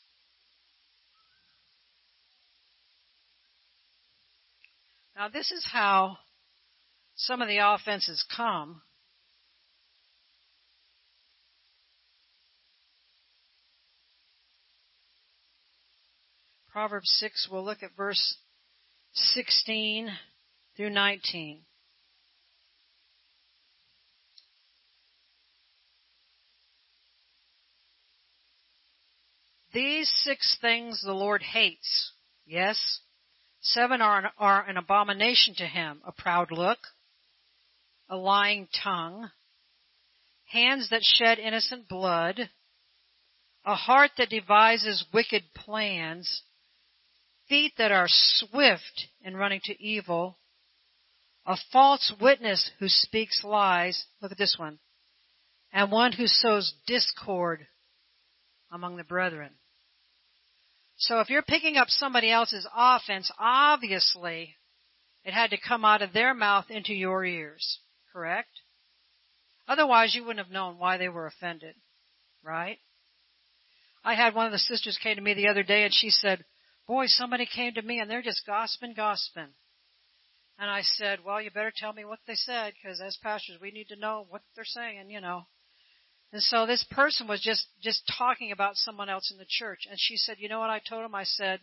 Now 5.15 5.29
this 5.29 5.51
is 5.51 5.65
how 5.71 6.17
some 7.15 7.41
of 7.41 7.47
the 7.47 7.57
offenses 7.57 8.23
come. 8.35 8.81
Proverbs 16.71 17.09
6, 17.19 17.47
we'll 17.51 17.65
look 17.65 17.81
at 17.81 17.97
verse 17.97 18.37
16 19.13 20.09
through 20.75 20.91
19. 20.91 21.61
These 29.77 30.11
six 30.23 30.57
things 30.59 31.03
the 31.03 31.13
Lord 31.13 31.43
hates. 31.43 32.11
Yes. 32.47 33.01
Seven 33.61 34.01
are 34.01 34.17
an, 34.17 34.25
are 34.39 34.65
an 34.67 34.75
abomination 34.75 35.53
to 35.57 35.67
him. 35.67 36.01
A 36.03 36.11
proud 36.11 36.51
look, 36.51 36.79
a 38.09 38.17
lying 38.17 38.67
tongue, 38.83 39.29
hands 40.45 40.89
that 40.89 41.03
shed 41.03 41.37
innocent 41.37 41.87
blood, 41.87 42.49
a 43.63 43.75
heart 43.75 44.09
that 44.17 44.31
devises 44.31 45.05
wicked 45.13 45.43
plans, 45.53 46.41
feet 47.47 47.73
that 47.77 47.91
are 47.91 48.07
swift 48.09 49.09
in 49.23 49.37
running 49.37 49.61
to 49.65 49.79
evil, 49.79 50.39
a 51.45 51.55
false 51.71 52.11
witness 52.19 52.71
who 52.79 52.89
speaks 52.89 53.43
lies. 53.43 54.05
Look 54.23 54.31
at 54.31 54.39
this 54.39 54.55
one. 54.57 54.79
And 55.71 55.91
one 55.91 56.13
who 56.13 56.25
sows 56.25 56.73
discord 56.87 57.67
among 58.71 58.97
the 58.97 59.03
brethren. 59.03 59.51
So 60.97 61.19
if 61.19 61.29
you're 61.29 61.43
picking 61.43 61.77
up 61.77 61.89
somebody 61.89 62.31
else's 62.31 62.67
offense, 62.75 63.31
obviously 63.39 64.55
it 65.23 65.33
had 65.33 65.51
to 65.51 65.57
come 65.57 65.85
out 65.85 66.01
of 66.01 66.13
their 66.13 66.33
mouth 66.33 66.65
into 66.69 66.93
your 66.93 67.23
ears, 67.23 67.79
correct? 68.11 68.49
Otherwise 69.67 70.15
you 70.15 70.23
wouldn't 70.23 70.43
have 70.43 70.53
known 70.53 70.79
why 70.79 70.97
they 70.97 71.09
were 71.09 71.27
offended, 71.27 71.75
right? 72.43 72.79
I 74.03 74.15
had 74.15 74.33
one 74.33 74.47
of 74.47 74.51
the 74.51 74.57
sisters 74.57 74.97
came 75.01 75.17
to 75.17 75.21
me 75.21 75.33
the 75.33 75.49
other 75.49 75.63
day 75.63 75.83
and 75.83 75.93
she 75.93 76.09
said, 76.09 76.43
boy, 76.87 77.05
somebody 77.07 77.45
came 77.45 77.73
to 77.73 77.81
me 77.81 77.99
and 77.99 78.09
they're 78.09 78.21
just 78.21 78.45
gossiping, 78.47 78.93
gossiping. 78.95 79.49
And 80.57 80.71
I 80.71 80.81
said, 80.81 81.19
well, 81.23 81.41
you 81.41 81.51
better 81.51 81.73
tell 81.75 81.93
me 81.93 82.05
what 82.05 82.19
they 82.25 82.33
said 82.33 82.73
because 82.73 82.99
as 82.99 83.17
pastors 83.21 83.59
we 83.61 83.69
need 83.69 83.89
to 83.89 83.95
know 83.95 84.25
what 84.29 84.41
they're 84.55 84.65
saying, 84.65 85.11
you 85.11 85.21
know. 85.21 85.43
And 86.33 86.41
so 86.41 86.65
this 86.65 86.85
person 86.91 87.27
was 87.27 87.41
just, 87.41 87.67
just 87.81 88.03
talking 88.17 88.51
about 88.51 88.75
someone 88.75 89.09
else 89.09 89.31
in 89.31 89.37
the 89.37 89.45
church. 89.47 89.87
And 89.89 89.97
she 89.99 90.17
said, 90.17 90.37
you 90.39 90.49
know 90.49 90.59
what 90.59 90.69
I 90.69 90.81
told 90.87 91.05
him? 91.05 91.15
I 91.15 91.23
said, 91.23 91.59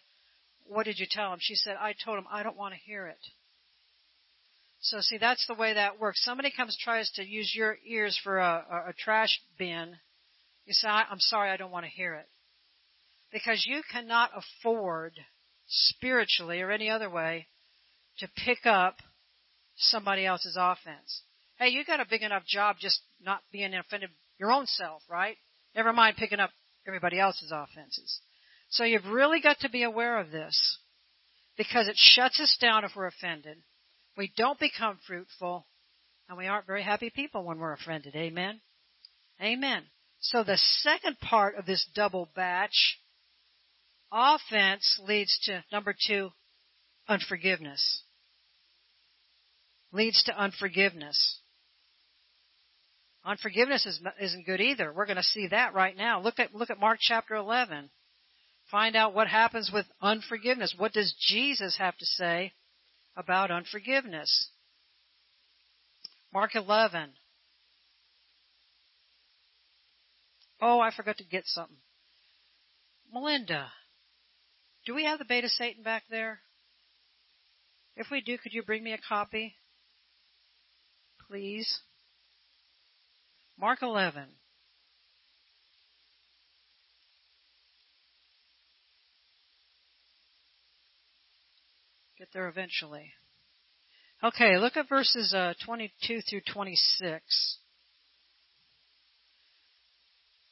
what 0.66 0.84
did 0.84 0.98
you 0.98 1.06
tell 1.10 1.32
him? 1.32 1.38
She 1.40 1.54
said, 1.54 1.76
I 1.78 1.94
told 2.04 2.18
him 2.18 2.24
I 2.30 2.42
don't 2.42 2.56
want 2.56 2.72
to 2.72 2.80
hear 2.80 3.06
it. 3.06 3.18
So 4.80 5.00
see, 5.00 5.18
that's 5.18 5.46
the 5.46 5.54
way 5.54 5.74
that 5.74 6.00
works. 6.00 6.22
Somebody 6.24 6.50
comes, 6.54 6.76
tries 6.82 7.10
to 7.12 7.24
use 7.24 7.52
your 7.54 7.76
ears 7.86 8.18
for 8.22 8.38
a, 8.38 8.64
a, 8.70 8.90
a 8.90 8.92
trash 8.92 9.40
bin. 9.58 9.96
You 10.66 10.72
say, 10.72 10.88
I'm 10.88 11.20
sorry, 11.20 11.50
I 11.50 11.56
don't 11.56 11.70
want 11.70 11.84
to 11.84 11.90
hear 11.90 12.14
it. 12.14 12.28
Because 13.32 13.66
you 13.66 13.82
cannot 13.90 14.30
afford 14.34 15.12
spiritually 15.66 16.60
or 16.60 16.70
any 16.70 16.88
other 16.88 17.10
way 17.10 17.46
to 18.18 18.28
pick 18.44 18.64
up 18.64 18.96
somebody 19.76 20.24
else's 20.24 20.56
offense. 20.58 21.22
Hey, 21.58 21.68
you 21.68 21.84
got 21.84 22.00
a 22.00 22.06
big 22.08 22.22
enough 22.22 22.44
job 22.46 22.76
just 22.78 23.00
not 23.22 23.40
being 23.52 23.74
offended 23.74 24.10
your 24.38 24.52
own 24.52 24.66
self, 24.66 25.02
right? 25.08 25.36
Never 25.74 25.92
mind 25.92 26.16
picking 26.16 26.40
up 26.40 26.50
everybody 26.86 27.18
else's 27.18 27.52
offenses. 27.52 28.20
So 28.70 28.84
you've 28.84 29.06
really 29.06 29.40
got 29.40 29.58
to 29.60 29.70
be 29.70 29.82
aware 29.82 30.18
of 30.18 30.30
this 30.30 30.78
because 31.56 31.88
it 31.88 31.96
shuts 31.96 32.40
us 32.40 32.56
down 32.60 32.84
if 32.84 32.92
we're 32.96 33.06
offended. 33.06 33.58
We 34.16 34.32
don't 34.36 34.58
become 34.58 34.98
fruitful 35.06 35.66
and 36.28 36.38
we 36.38 36.46
aren't 36.46 36.66
very 36.66 36.82
happy 36.82 37.10
people 37.14 37.44
when 37.44 37.58
we're 37.58 37.72
offended. 37.72 38.14
Amen. 38.16 38.60
Amen. 39.42 39.82
So 40.20 40.42
the 40.42 40.56
second 40.56 41.20
part 41.20 41.56
of 41.56 41.66
this 41.66 41.86
double 41.94 42.28
batch 42.34 42.98
offense 44.10 45.00
leads 45.06 45.38
to 45.44 45.64
number 45.72 45.94
two, 46.06 46.30
unforgiveness. 47.08 48.02
Leads 49.92 50.22
to 50.24 50.36
unforgiveness. 50.36 51.40
Unforgiveness 53.24 53.86
is, 53.86 54.00
isn't 54.20 54.46
good 54.46 54.60
either. 54.60 54.92
We're 54.92 55.06
going 55.06 55.16
to 55.16 55.22
see 55.22 55.48
that 55.48 55.72
right 55.74 55.96
now. 55.96 56.20
Look 56.20 56.38
at, 56.38 56.54
look 56.54 56.70
at 56.70 56.78
Mark 56.78 56.98
chapter 57.00 57.34
11. 57.34 57.90
Find 58.70 58.96
out 58.96 59.14
what 59.14 59.28
happens 59.28 59.70
with 59.72 59.86
unforgiveness. 60.02 60.74
What 60.76 60.92
does 60.92 61.14
Jesus 61.28 61.76
have 61.78 61.96
to 61.96 62.06
say 62.06 62.52
about 63.16 63.50
unforgiveness? 63.50 64.50
Mark 66.32 66.54
11. 66.54 67.10
Oh, 70.60 70.80
I 70.80 70.90
forgot 70.94 71.16
to 71.18 71.24
get 71.24 71.44
something. 71.46 71.76
Melinda, 73.12 73.68
do 74.86 74.94
we 74.94 75.04
have 75.04 75.18
the 75.18 75.24
Bait 75.24 75.44
of 75.44 75.50
Satan 75.50 75.82
back 75.82 76.02
there? 76.10 76.40
If 77.96 78.08
we 78.10 78.20
do, 78.20 78.36
could 78.38 78.52
you 78.52 78.62
bring 78.62 78.82
me 78.82 78.92
a 78.92 78.98
copy? 79.08 79.54
Please. 81.28 81.80
Mark 83.58 83.82
11. 83.82 84.24
Get 92.18 92.28
there 92.32 92.48
eventually. 92.48 93.12
Okay, 94.22 94.56
look 94.56 94.76
at 94.76 94.88
verses 94.88 95.34
uh, 95.34 95.54
22 95.66 96.20
through 96.22 96.40
26. 96.52 97.58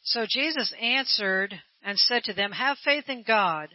So 0.02 0.26
Jesus 0.28 0.74
answered 0.80 1.54
and 1.82 1.98
said 1.98 2.24
to 2.24 2.34
them, 2.34 2.52
Have 2.52 2.76
faith 2.84 3.08
in 3.08 3.24
God, 3.26 3.68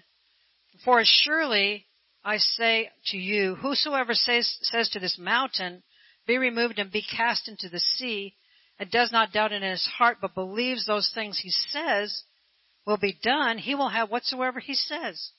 for 0.86 1.02
surely 1.04 1.88
I 2.24 2.38
say 2.38 2.92
to 3.08 3.18
you, 3.18 3.56
whosoever 3.56 4.14
says, 4.14 4.58
says 4.62 4.90
to 4.90 5.00
this 5.00 5.18
mountain, 5.18 5.82
Be 6.28 6.38
removed 6.38 6.78
and 6.78 6.92
be 6.92 7.02
cast 7.02 7.48
into 7.48 7.70
the 7.70 7.80
sea, 7.80 8.36
and 8.80 8.92
does 8.92 9.12
not 9.12 9.32
doubt 9.32 9.52
in 9.52 9.64
his 9.64 9.86
heart, 9.98 10.18
but 10.22 10.36
believes 10.36 10.86
those 10.86 11.12
things 11.14 11.40
he 11.40 11.50
says 11.50 12.24
will 12.86 12.98
be 12.98 13.18
done, 13.22 13.58
he 13.58 13.76
will 13.76 13.90
have 13.90 14.10
whatsoever 14.10 14.60
he 14.60 14.74
says. 14.74 15.32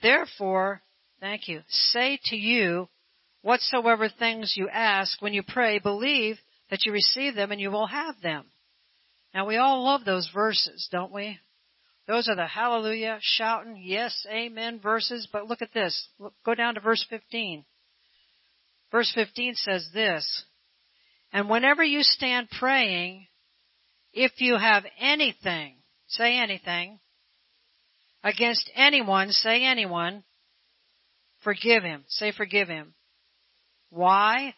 Therefore, 0.00 0.82
thank 1.20 1.48
you, 1.48 1.62
say 1.68 2.18
to 2.26 2.36
you, 2.36 2.88
whatsoever 3.42 4.08
things 4.08 4.54
you 4.56 4.68
ask 4.68 5.20
when 5.20 5.34
you 5.34 5.42
pray, 5.42 5.78
believe 5.78 6.38
that 6.70 6.84
you 6.84 6.92
receive 6.92 7.34
them 7.34 7.52
and 7.52 7.60
you 7.60 7.70
will 7.70 7.86
have 7.86 8.20
them. 8.22 8.46
Now 9.34 9.46
we 9.46 9.56
all 9.56 9.84
love 9.84 10.04
those 10.04 10.30
verses, 10.32 10.88
don't 10.90 11.12
we? 11.12 11.38
Those 12.06 12.26
are 12.26 12.36
the 12.36 12.46
hallelujah, 12.46 13.18
shouting, 13.20 13.82
yes, 13.84 14.26
amen 14.30 14.80
verses, 14.80 15.28
but 15.30 15.46
look 15.46 15.60
at 15.60 15.74
this. 15.74 16.08
Go 16.44 16.54
down 16.54 16.74
to 16.74 16.80
verse 16.80 17.04
15. 17.10 17.64
Verse 18.90 19.12
15 19.14 19.54
says 19.56 19.86
this, 19.92 20.44
and 21.32 21.48
whenever 21.48 21.82
you 21.84 22.02
stand 22.02 22.48
praying, 22.50 23.26
if 24.12 24.40
you 24.40 24.56
have 24.56 24.84
anything, 24.98 25.76
say 26.06 26.38
anything, 26.38 26.98
against 28.24 28.70
anyone, 28.74 29.30
say 29.30 29.64
anyone, 29.64 30.24
forgive 31.44 31.82
him. 31.82 32.04
Say 32.08 32.32
forgive 32.32 32.68
him. 32.68 32.94
Why? 33.90 34.54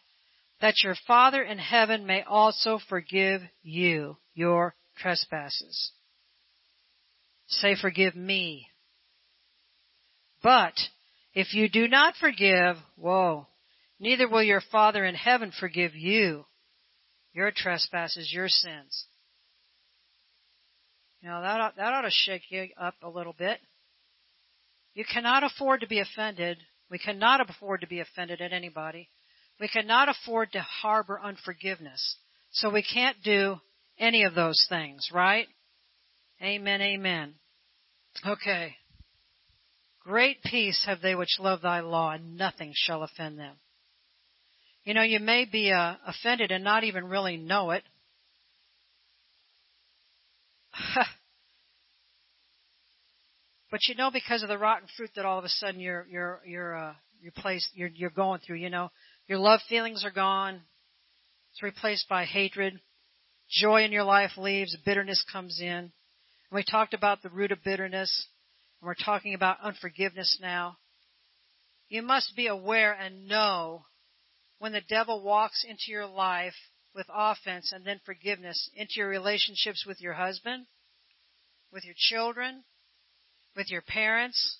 That 0.61 0.83
your 0.83 0.95
Father 1.07 1.41
in 1.41 1.57
heaven 1.57 2.05
may 2.05 2.23
also 2.23 2.79
forgive 2.87 3.41
you 3.61 4.17
your 4.33 4.75
trespasses. 4.97 5.91
Say 7.47 7.75
forgive 7.79 8.15
me. 8.15 8.67
But 10.41 10.73
if 11.33 11.53
you 11.53 11.69
do 11.69 11.87
not 11.87 12.15
forgive, 12.19 12.77
whoa, 12.95 13.47
neither 13.99 14.27
will 14.27 14.43
your 14.43 14.61
Father 14.71 15.03
in 15.03 15.15
heaven 15.15 15.51
forgive 15.57 15.95
you 15.95 16.45
your 17.33 17.51
trespasses, 17.55 18.31
your 18.31 18.47
sins. 18.47 19.05
Now 21.23 21.41
that 21.41 21.61
ought, 21.61 21.75
that 21.77 21.93
ought 21.93 22.01
to 22.01 22.11
shake 22.11 22.43
you 22.49 22.67
up 22.79 22.95
a 23.03 23.09
little 23.09 23.33
bit. 23.37 23.59
You 24.93 25.05
cannot 25.05 25.43
afford 25.43 25.81
to 25.81 25.87
be 25.87 25.99
offended. 25.99 26.57
We 26.89 26.97
cannot 26.97 27.47
afford 27.47 27.81
to 27.81 27.87
be 27.87 27.99
offended 27.99 28.41
at 28.41 28.51
anybody. 28.51 29.07
We 29.59 29.67
cannot 29.67 30.09
afford 30.09 30.51
to 30.53 30.61
harbor 30.61 31.19
unforgiveness. 31.23 32.17
So 32.51 32.69
we 32.69 32.83
can't 32.83 33.17
do 33.23 33.57
any 33.97 34.23
of 34.23 34.35
those 34.35 34.65
things, 34.67 35.09
right? 35.13 35.47
Amen, 36.41 36.81
amen. 36.81 37.35
Okay. 38.25 38.75
Great 40.03 40.41
peace 40.43 40.83
have 40.87 41.01
they 41.01 41.13
which 41.13 41.37
love 41.39 41.61
thy 41.61 41.81
law, 41.81 42.11
and 42.11 42.35
nothing 42.35 42.73
shall 42.75 43.03
offend 43.03 43.37
them. 43.37 43.55
You 44.83 44.95
know, 44.95 45.03
you 45.03 45.19
may 45.19 45.45
be 45.45 45.71
uh, 45.71 45.95
offended 46.07 46.51
and 46.51 46.63
not 46.63 46.83
even 46.83 47.05
really 47.05 47.37
know 47.37 47.71
it. 47.71 47.83
but 53.69 53.81
you 53.87 53.95
know, 53.95 54.09
because 54.09 54.41
of 54.41 54.49
the 54.49 54.57
rotten 54.57 54.87
fruit 54.97 55.11
that 55.15 55.25
all 55.25 55.37
of 55.37 55.45
a 55.45 55.49
sudden 55.49 55.79
you're 55.79 56.07
you're 56.09 56.41
you're 56.45 56.75
uh, 56.75 56.93
you're 57.21 57.31
you're 57.73 57.89
you're 57.89 58.09
going 58.09 58.39
through. 58.39 58.57
You 58.57 58.71
know, 58.71 58.89
your 59.27 59.37
love 59.37 59.59
feelings 59.69 60.03
are 60.03 60.11
gone. 60.11 60.61
It's 61.51 61.61
replaced 61.61 62.09
by 62.09 62.25
hatred. 62.25 62.79
Joy 63.49 63.83
in 63.83 63.91
your 63.91 64.03
life 64.05 64.31
leaves. 64.37 64.75
Bitterness 64.83 65.23
comes 65.31 65.59
in. 65.59 65.67
And 65.67 65.91
we 66.51 66.63
talked 66.63 66.93
about 66.93 67.21
the 67.21 67.29
root 67.29 67.51
of 67.51 67.63
bitterness. 67.63 68.27
And 68.81 68.87
we're 68.87 68.95
talking 68.95 69.33
about 69.35 69.57
unforgiveness 69.61 70.39
now. 70.41 70.77
You 71.89 72.01
must 72.01 72.35
be 72.35 72.47
aware 72.47 72.93
and 72.93 73.27
know 73.27 73.83
when 74.61 74.73
the 74.73 74.81
devil 74.89 75.23
walks 75.23 75.65
into 75.67 75.85
your 75.87 76.05
life 76.05 76.53
with 76.93 77.07
offense 77.11 77.71
and 77.73 77.83
then 77.83 77.99
forgiveness 78.05 78.69
into 78.75 78.93
your 78.97 79.09
relationships 79.09 79.85
with 79.87 79.99
your 79.99 80.13
husband, 80.13 80.67
with 81.73 81.83
your 81.83 81.95
children, 81.97 82.63
with 83.55 83.71
your 83.71 83.81
parents, 83.81 84.59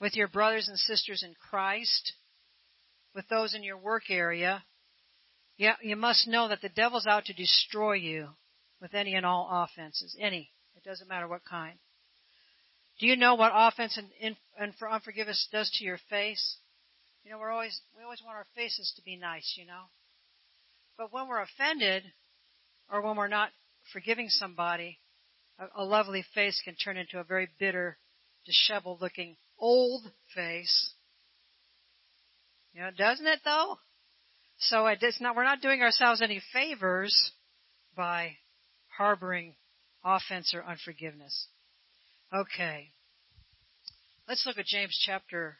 with 0.00 0.14
your 0.14 0.28
brothers 0.28 0.66
and 0.68 0.78
sisters 0.78 1.22
in 1.22 1.34
Christ, 1.50 2.14
with 3.14 3.28
those 3.28 3.54
in 3.54 3.62
your 3.62 3.76
work 3.76 4.04
area. 4.08 4.64
Yeah, 5.58 5.74
you 5.82 5.96
must 5.96 6.26
know 6.26 6.48
that 6.48 6.62
the 6.62 6.70
devil's 6.70 7.06
out 7.06 7.26
to 7.26 7.34
destroy 7.34 7.96
you 7.96 8.28
with 8.80 8.94
any 8.94 9.14
and 9.14 9.26
all 9.26 9.46
offenses. 9.50 10.16
Any. 10.18 10.52
It 10.74 10.84
doesn't 10.84 11.08
matter 11.08 11.28
what 11.28 11.44
kind. 11.44 11.78
Do 12.98 13.06
you 13.06 13.14
know 13.14 13.34
what 13.34 13.52
offense 13.54 13.98
and, 14.22 14.36
and 14.58 14.74
for 14.76 14.90
unforgiveness 14.90 15.48
does 15.52 15.70
to 15.74 15.84
your 15.84 15.98
face? 16.08 16.56
You 17.24 17.30
know, 17.30 17.38
we're 17.38 17.50
always 17.50 17.80
we 17.96 18.04
always 18.04 18.22
want 18.22 18.36
our 18.36 18.46
faces 18.54 18.92
to 18.96 19.02
be 19.02 19.16
nice, 19.16 19.54
you 19.56 19.66
know. 19.66 19.84
But 20.98 21.12
when 21.12 21.26
we're 21.26 21.40
offended, 21.40 22.04
or 22.92 23.00
when 23.00 23.16
we're 23.16 23.28
not 23.28 23.48
forgiving 23.92 24.28
somebody, 24.28 24.98
a, 25.58 25.82
a 25.82 25.84
lovely 25.84 26.24
face 26.34 26.60
can 26.64 26.76
turn 26.76 26.98
into 26.98 27.18
a 27.18 27.24
very 27.24 27.48
bitter, 27.58 27.96
disheveled-looking 28.44 29.36
old 29.58 30.02
face. 30.34 30.92
You 32.74 32.82
know, 32.82 32.90
doesn't 32.96 33.26
it 33.26 33.40
though? 33.44 33.78
So 34.58 34.86
it's 34.86 35.20
not, 35.20 35.34
we're 35.34 35.44
not 35.44 35.62
doing 35.62 35.80
ourselves 35.80 36.22
any 36.22 36.42
favors 36.52 37.32
by 37.96 38.36
harboring 38.96 39.54
offense 40.04 40.54
or 40.54 40.64
unforgiveness. 40.64 41.48
Okay. 42.32 42.90
Let's 44.28 44.44
look 44.46 44.58
at 44.58 44.66
James 44.66 44.98
chapter 45.04 45.56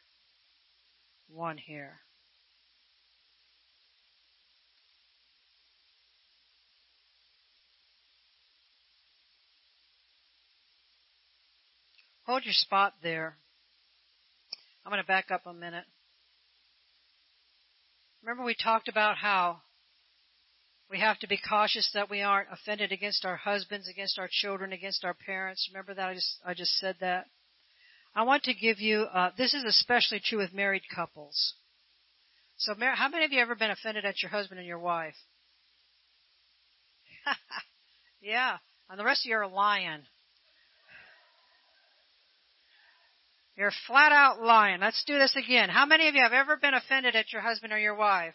1 1.34 1.58
here. 1.58 1.98
Hold 12.26 12.44
your 12.44 12.54
spot 12.54 12.94
there. 13.02 13.36
I'm 14.84 14.90
going 14.90 15.02
to 15.02 15.06
back 15.06 15.30
up 15.30 15.46
a 15.46 15.52
minute. 15.52 15.84
Remember 18.22 18.44
we 18.44 18.54
talked 18.54 18.88
about 18.88 19.16
how 19.16 19.60
we 20.90 21.00
have 21.00 21.18
to 21.18 21.28
be 21.28 21.38
cautious 21.48 21.90
that 21.92 22.08
we 22.08 22.22
aren't 22.22 22.48
offended 22.50 22.92
against 22.92 23.24
our 23.24 23.36
husbands, 23.36 23.88
against 23.88 24.18
our 24.18 24.28
children, 24.30 24.72
against 24.72 25.04
our 25.04 25.14
parents. 25.14 25.68
Remember 25.72 25.92
that 25.94 26.08
I 26.08 26.14
just 26.14 26.38
I 26.46 26.54
just 26.54 26.78
said 26.78 26.96
that. 27.00 27.26
I 28.14 28.22
want 28.22 28.44
to 28.44 28.54
give 28.54 28.80
you. 28.80 29.02
Uh, 29.02 29.30
this 29.36 29.54
is 29.54 29.64
especially 29.64 30.20
true 30.24 30.38
with 30.38 30.52
married 30.52 30.82
couples. 30.94 31.54
So, 32.56 32.74
how 32.78 33.08
many 33.08 33.24
of 33.24 33.32
you 33.32 33.40
ever 33.40 33.56
been 33.56 33.70
offended 33.70 34.04
at 34.04 34.22
your 34.22 34.30
husband 34.30 34.58
and 34.58 34.68
your 34.68 34.78
wife? 34.78 35.16
yeah, 38.20 38.58
and 38.88 38.98
the 38.98 39.04
rest 39.04 39.24
of 39.24 39.30
you 39.30 39.36
are 39.36 39.48
lying. 39.48 40.02
You're 43.56 43.72
flat 43.86 44.12
out 44.12 44.40
lying. 44.40 44.80
Let's 44.80 45.04
do 45.04 45.18
this 45.18 45.34
again. 45.36 45.68
How 45.68 45.86
many 45.86 46.08
of 46.08 46.14
you 46.14 46.22
have 46.22 46.32
ever 46.32 46.56
been 46.56 46.74
offended 46.74 47.14
at 47.14 47.32
your 47.32 47.42
husband 47.42 47.72
or 47.72 47.78
your 47.78 47.94
wife? 47.94 48.34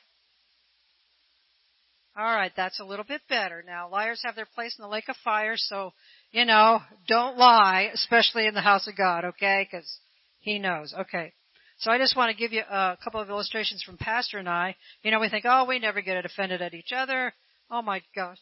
All 2.17 2.23
right, 2.23 2.51
that's 2.55 2.79
a 2.79 2.85
little 2.85 3.05
bit 3.05 3.21
better. 3.29 3.63
Now, 3.65 3.89
liars 3.89 4.21
have 4.25 4.35
their 4.35 4.47
place 4.55 4.75
in 4.77 4.83
the 4.83 4.89
lake 4.89 5.09
of 5.09 5.15
fire, 5.23 5.55
so, 5.55 5.93
you 6.31 6.45
know, 6.45 6.81
don't 7.07 7.37
lie, 7.37 7.89
especially 7.93 8.47
in 8.47 8.53
the 8.53 8.61
house 8.61 8.87
of 8.87 8.95
God, 8.95 9.25
okay? 9.25 9.67
Because 9.69 9.99
he 10.39 10.59
knows. 10.59 10.93
Okay. 10.97 11.33
So 11.79 11.91
I 11.91 11.97
just 11.97 12.15
want 12.15 12.31
to 12.31 12.37
give 12.37 12.51
you 12.51 12.61
a 12.61 12.97
couple 13.03 13.21
of 13.21 13.29
illustrations 13.29 13.83
from 13.83 13.97
Pastor 13.97 14.37
and 14.37 14.49
I. 14.49 14.75
You 15.01 15.11
know, 15.11 15.19
we 15.19 15.29
think, 15.29 15.45
oh, 15.47 15.65
we 15.65 15.79
never 15.79 16.01
get 16.01 16.25
offended 16.25 16.61
at 16.61 16.73
each 16.73 16.91
other. 16.95 17.33
Oh 17.71 17.81
my 17.81 18.01
gosh. 18.15 18.37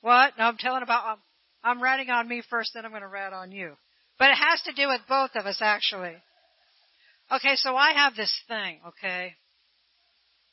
What? 0.00 0.32
No, 0.38 0.44
I'm 0.44 0.56
telling 0.56 0.82
about, 0.82 1.04
I'm, 1.04 1.18
I'm 1.62 1.82
ratting 1.82 2.10
on 2.10 2.28
me 2.28 2.42
first, 2.48 2.72
then 2.74 2.84
I'm 2.84 2.92
going 2.92 3.02
to 3.02 3.08
rat 3.08 3.32
on 3.32 3.52
you. 3.52 3.74
But 4.18 4.30
it 4.30 4.36
has 4.36 4.62
to 4.62 4.72
do 4.72 4.88
with 4.88 5.00
both 5.08 5.30
of 5.34 5.46
us, 5.46 5.58
actually. 5.60 6.14
Okay, 7.30 7.56
so 7.56 7.76
I 7.76 7.92
have 7.92 8.14
this 8.14 8.32
thing, 8.48 8.78
okay? 8.88 9.34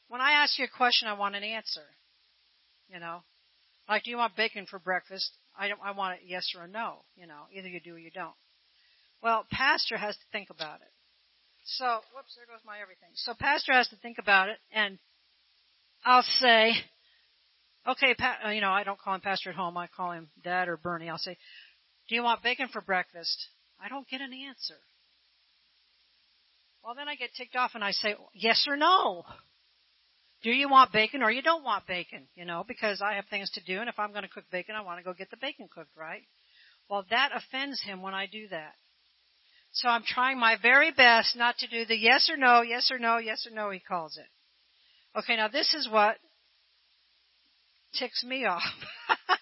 When 0.09 0.21
I 0.21 0.43
ask 0.43 0.57
you 0.57 0.65
a 0.65 0.77
question, 0.77 1.07
I 1.07 1.13
want 1.13 1.35
an 1.35 1.43
answer. 1.43 1.85
You 2.89 2.99
know, 2.99 3.23
like, 3.87 4.03
do 4.03 4.11
you 4.11 4.17
want 4.17 4.35
bacon 4.35 4.65
for 4.69 4.79
breakfast? 4.79 5.31
I 5.57 5.67
don't. 5.67 5.79
I 5.83 5.91
want 5.91 6.15
it 6.15 6.19
yes 6.25 6.47
or 6.57 6.67
no. 6.67 7.03
You 7.15 7.27
know, 7.27 7.43
either 7.53 7.67
you 7.67 7.79
do 7.79 7.95
or 7.95 7.99
you 7.99 8.11
don't. 8.11 8.33
Well, 9.21 9.45
pastor 9.51 9.97
has 9.97 10.15
to 10.15 10.23
think 10.31 10.49
about 10.49 10.81
it. 10.81 10.91
So, 11.65 11.85
whoops, 12.13 12.35
there 12.35 12.45
goes 12.45 12.63
my 12.65 12.79
everything. 12.81 13.09
So, 13.13 13.33
pastor 13.39 13.73
has 13.73 13.87
to 13.89 13.95
think 13.97 14.17
about 14.19 14.49
it, 14.49 14.57
and 14.73 14.99
I'll 16.03 16.25
say, 16.39 16.73
okay, 17.87 18.13
pa- 18.15 18.39
uh, 18.47 18.49
you 18.49 18.61
know, 18.61 18.71
I 18.71 18.83
don't 18.83 18.99
call 18.99 19.15
him 19.15 19.21
pastor 19.21 19.51
at 19.51 19.55
home. 19.55 19.77
I 19.77 19.87
call 19.87 20.11
him 20.11 20.29
dad 20.43 20.67
or 20.67 20.75
Bernie. 20.75 21.09
I'll 21.09 21.17
say, 21.17 21.37
do 22.09 22.15
you 22.15 22.23
want 22.23 22.43
bacon 22.43 22.67
for 22.71 22.81
breakfast? 22.81 23.47
I 23.81 23.87
don't 23.87 24.07
get 24.09 24.19
an 24.19 24.33
answer. 24.33 24.75
Well, 26.83 26.95
then 26.95 27.07
I 27.07 27.15
get 27.15 27.29
ticked 27.37 27.55
off 27.55 27.71
and 27.75 27.83
I 27.83 27.91
say, 27.91 28.15
yes 28.33 28.65
or 28.67 28.75
no 28.75 29.23
do 30.43 30.51
you 30.51 30.69
want 30.69 30.91
bacon 30.91 31.23
or 31.23 31.32
you 31.32 31.41
don't 31.41 31.63
want 31.63 31.88
bacon? 31.88 32.27
You 32.36 32.45
know, 32.45 32.63
because 32.67 33.01
I 33.01 33.13
have 33.13 33.25
things 33.29 33.49
to 33.51 33.63
do, 33.63 33.79
and 33.79 33.89
if 33.89 33.97
I'm 33.97 34.12
going 34.12 34.23
to 34.23 34.29
cook 34.29 34.43
bacon, 34.51 34.75
I 34.75 34.82
want 34.82 34.99
to 34.99 35.03
go 35.03 35.13
get 35.13 35.32
the 35.32 35.38
bacon 35.38 35.69
cooked, 35.73 35.95
right? 35.97 36.23
Well, 36.89 37.06
that 37.10 37.29
offends 37.34 37.82
him 37.82 38.01
when 38.01 38.13
I 38.13 38.27
do 38.27 38.47
that. 38.49 38.73
So 39.71 39.88
I'm 39.88 40.03
trying 40.06 40.38
my 40.38 40.56
very 40.62 40.91
best 40.91 41.36
not 41.36 41.58
to 41.60 41.67
do 41.67 41.86
the 41.86 41.97
yes 41.97 42.29
or 42.32 42.38
no, 42.38 42.62
yes 42.62 42.91
or 42.91 42.99
no, 42.99 43.17
yes 43.17 43.47
or 43.49 43.56
no, 43.56 43.71
he 43.71 43.79
calls 43.79 44.17
it. 44.17 44.27
Okay, 45.17 45.36
now 45.36 45.47
this 45.47 45.73
is 45.73 45.88
what 45.89 46.17
ticks 47.97 48.23
me 48.23 48.45
off. 48.45 48.62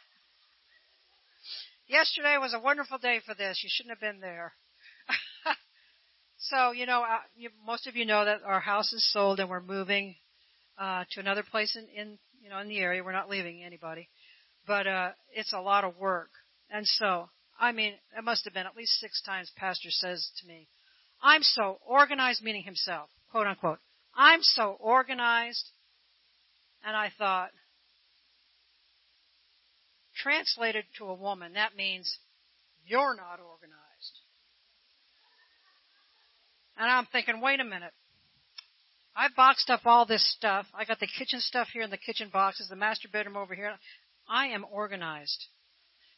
Yesterday 1.87 2.37
was 2.39 2.53
a 2.53 2.59
wonderful 2.59 2.97
day 2.97 3.19
for 3.25 3.33
this. 3.33 3.59
You 3.63 3.69
shouldn't 3.71 3.91
have 3.91 3.99
been 3.99 4.21
there. 4.21 4.53
so, 6.37 6.71
you 6.71 6.85
know, 6.85 7.01
uh, 7.03 7.19
you, 7.35 7.49
most 7.65 7.87
of 7.87 7.95
you 7.97 8.05
know 8.05 8.23
that 8.23 8.41
our 8.45 8.61
house 8.61 8.93
is 8.93 9.11
sold 9.11 9.39
and 9.41 9.49
we're 9.49 9.61
moving 9.61 10.15
uh, 10.81 11.03
to 11.11 11.19
another 11.19 11.43
place 11.43 11.77
in, 11.77 11.85
in 11.95 12.17
you 12.41 12.49
know 12.49 12.59
in 12.59 12.67
the 12.67 12.79
area. 12.79 13.03
We're 13.03 13.11
not 13.11 13.29
leaving 13.29 13.63
anybody, 13.63 14.09
but 14.65 14.87
uh, 14.87 15.09
it's 15.33 15.53
a 15.53 15.61
lot 15.61 15.83
of 15.83 15.97
work. 15.97 16.29
And 16.71 16.87
so, 16.87 17.29
I 17.59 17.71
mean, 17.71 17.93
it 18.17 18.23
must 18.23 18.45
have 18.45 18.53
been 18.53 18.65
at 18.65 18.75
least 18.75 18.99
six 18.99 19.21
times. 19.21 19.51
Pastor 19.55 19.89
says 19.91 20.27
to 20.41 20.47
me, 20.47 20.67
"I'm 21.21 21.43
so 21.43 21.77
organized," 21.85 22.41
meaning 22.43 22.63
himself, 22.63 23.09
quote 23.31 23.45
unquote. 23.45 23.79
I'm 24.15 24.41
so 24.41 24.75
organized, 24.79 25.69
and 26.83 26.97
I 26.97 27.11
thought, 27.17 27.51
translated 30.21 30.85
to 30.97 31.05
a 31.05 31.13
woman, 31.13 31.53
that 31.53 31.75
means 31.75 32.17
you're 32.85 33.15
not 33.15 33.39
organized. 33.39 34.19
And 36.77 36.89
I'm 36.89 37.05
thinking, 37.11 37.41
wait 37.41 37.59
a 37.59 37.63
minute. 37.63 37.93
I 39.15 39.27
boxed 39.35 39.69
up 39.69 39.81
all 39.85 40.05
this 40.05 40.25
stuff. 40.37 40.67
I 40.73 40.85
got 40.85 40.99
the 40.99 41.07
kitchen 41.07 41.39
stuff 41.39 41.67
here 41.73 41.83
in 41.83 41.89
the 41.89 41.97
kitchen 41.97 42.29
boxes, 42.31 42.69
the 42.69 42.75
master 42.75 43.09
bedroom 43.11 43.37
over 43.37 43.53
here. 43.53 43.73
I 44.29 44.47
am 44.47 44.65
organized. 44.71 45.47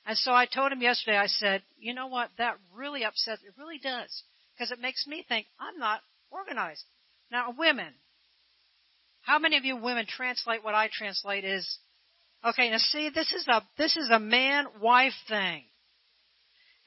And 0.06 0.18
so 0.18 0.32
I 0.34 0.46
told 0.46 0.72
him 0.72 0.82
yesterday, 0.82 1.18
I 1.18 1.28
said, 1.28 1.64
you 1.78 1.94
know 1.94 2.08
what? 2.08 2.30
That 2.38 2.58
really 2.76 3.04
upsets, 3.04 3.42
it 3.44 3.54
really 3.58 3.80
does. 3.80 4.24
Because 4.54 4.72
it 4.72 4.80
makes 4.80 5.08
me 5.08 5.26
think 5.28 5.48
I'm 5.60 5.80
not 5.80 6.02
organized. 6.30 6.84
Now, 7.32 7.54
women. 7.58 7.94
How 9.22 9.40
many 9.40 9.58
of 9.58 9.66
you 9.66 9.78
women 9.78 10.06
translate 10.06 10.64
what 10.64 10.76
I 10.76 10.90
translate 10.92 11.46
is, 11.46 11.80
okay, 12.46 12.70
now 12.70 12.78
see, 12.78 13.10
this 13.10 13.32
is 13.32 13.48
a, 13.48 13.64
this 13.78 13.96
is 13.96 14.10
a 14.12 14.20
man-wife 14.20 15.14
thing. 15.28 15.64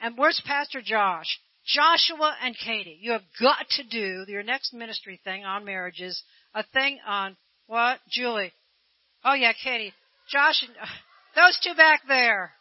And 0.00 0.18
where's 0.18 0.40
Pastor 0.44 0.82
Josh? 0.84 1.40
Joshua 1.66 2.36
and 2.42 2.56
Katie, 2.56 2.98
you 3.00 3.12
have 3.12 3.24
got 3.40 3.68
to 3.70 3.82
do 3.82 4.24
your 4.28 4.42
next 4.42 4.72
ministry 4.72 5.20
thing 5.24 5.44
on 5.44 5.64
marriages, 5.64 6.22
a 6.54 6.62
thing 6.72 6.98
on 7.06 7.36
what? 7.66 7.98
Julie. 8.10 8.52
Oh 9.24 9.34
yeah, 9.34 9.52
Katie. 9.52 9.92
Josh 10.30 10.62
and, 10.62 10.74
Those 11.36 11.58
two 11.62 11.74
back 11.74 12.00
there. 12.08 12.52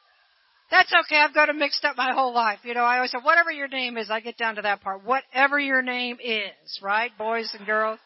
That's 0.72 0.92
okay. 1.06 1.18
I've 1.18 1.34
got 1.34 1.50
it 1.50 1.56
mixed 1.56 1.86
up 1.86 1.96
my 1.96 2.12
whole 2.12 2.34
life. 2.34 2.60
You 2.64 2.74
know, 2.74 2.82
I 2.82 2.96
always 2.96 3.12
say, 3.12 3.20
whatever 3.22 3.52
your 3.52 3.68
name 3.68 3.98
is, 3.98 4.10
I 4.10 4.20
get 4.20 4.38
down 4.38 4.56
to 4.56 4.64
that 4.64 4.82
part. 4.82 5.06
Whatever 5.06 5.60
your 5.60 5.82
name 5.82 6.18
is, 6.22 6.80
right? 6.82 7.12
Boys 7.18 7.56
and 7.58 7.66
girls. 7.66 8.00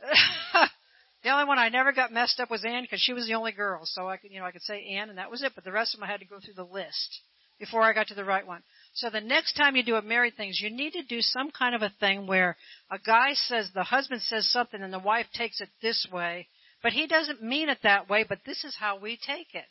the 1.22 1.30
only 1.30 1.44
one 1.46 1.58
I 1.58 1.68
never 1.68 1.92
got 1.92 2.12
messed 2.12 2.40
up 2.40 2.50
was 2.50 2.64
Ann 2.64 2.82
because 2.82 3.00
she 3.00 3.12
was 3.12 3.26
the 3.26 3.34
only 3.34 3.52
girl. 3.52 3.82
So 3.84 4.08
I 4.08 4.16
could, 4.16 4.32
you 4.32 4.40
know, 4.40 4.46
I 4.46 4.50
could 4.50 4.62
say 4.62 4.84
Ann 4.96 5.08
and 5.08 5.18
that 5.18 5.30
was 5.30 5.42
it. 5.42 5.52
But 5.54 5.64
the 5.64 5.72
rest 5.72 5.94
of 5.94 6.00
them 6.00 6.08
I 6.08 6.12
had 6.12 6.20
to 6.20 6.26
go 6.26 6.40
through 6.44 6.54
the 6.54 6.70
list 6.70 7.20
before 7.58 7.82
I 7.82 7.92
got 7.92 8.08
to 8.08 8.14
the 8.14 8.24
right 8.24 8.46
one. 8.46 8.62
So 8.94 9.08
the 9.08 9.20
next 9.20 9.54
time 9.54 9.76
you 9.76 9.84
do 9.84 9.94
a 9.96 10.02
married 10.02 10.36
things, 10.36 10.60
you 10.60 10.70
need 10.70 10.92
to 10.92 11.02
do 11.02 11.20
some 11.20 11.50
kind 11.50 11.74
of 11.74 11.82
a 11.82 11.92
thing 12.00 12.26
where 12.26 12.56
a 12.90 12.98
guy 12.98 13.34
says, 13.34 13.70
the 13.74 13.84
husband 13.84 14.20
says 14.22 14.50
something 14.50 14.82
and 14.82 14.92
the 14.92 14.98
wife 14.98 15.26
takes 15.32 15.60
it 15.60 15.68
this 15.80 16.06
way, 16.12 16.48
but 16.82 16.92
he 16.92 17.06
doesn't 17.06 17.42
mean 17.42 17.68
it 17.68 17.78
that 17.82 18.08
way, 18.08 18.24
but 18.28 18.40
this 18.44 18.64
is 18.64 18.76
how 18.78 18.98
we 18.98 19.16
take 19.16 19.54
it. 19.54 19.64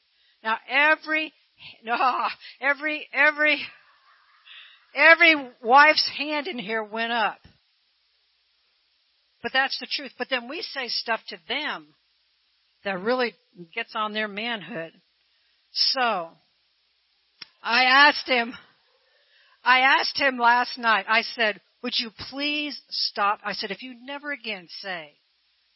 Now 0.44 0.58
every, 0.70 1.34
no, 1.84 1.98
every, 2.62 3.08
every, 3.14 3.62
every 4.96 5.36
wife's 5.62 6.10
hand 6.18 6.48
in 6.48 6.58
here 6.58 6.84
went 6.84 7.12
up. 7.12 7.40
But 9.42 9.54
that's 9.54 9.78
the 9.80 9.88
truth. 9.90 10.12
But 10.18 10.28
then 10.30 10.50
we 10.50 10.62
say 10.62 10.88
stuff 10.88 11.22
to 11.30 11.38
them 11.48 11.88
that 12.84 13.02
really 13.02 13.34
gets 13.74 13.94
on 13.96 14.14
their 14.14 14.28
manhood. 14.28 14.92
So, 15.72 16.30
I 17.62 17.84
asked 17.84 18.28
him, 18.28 18.54
I 19.64 19.80
asked 19.80 20.18
him 20.18 20.38
last 20.38 20.78
night, 20.78 21.06
I 21.08 21.22
said, 21.22 21.62
would 21.84 21.94
you 21.98 22.12
please 22.30 22.80
stop? 22.90 23.40
I 23.44 23.54
said, 23.54 23.72
if 23.72 23.82
you 23.82 23.96
never 24.04 24.32
again 24.32 24.68
say 24.82 25.14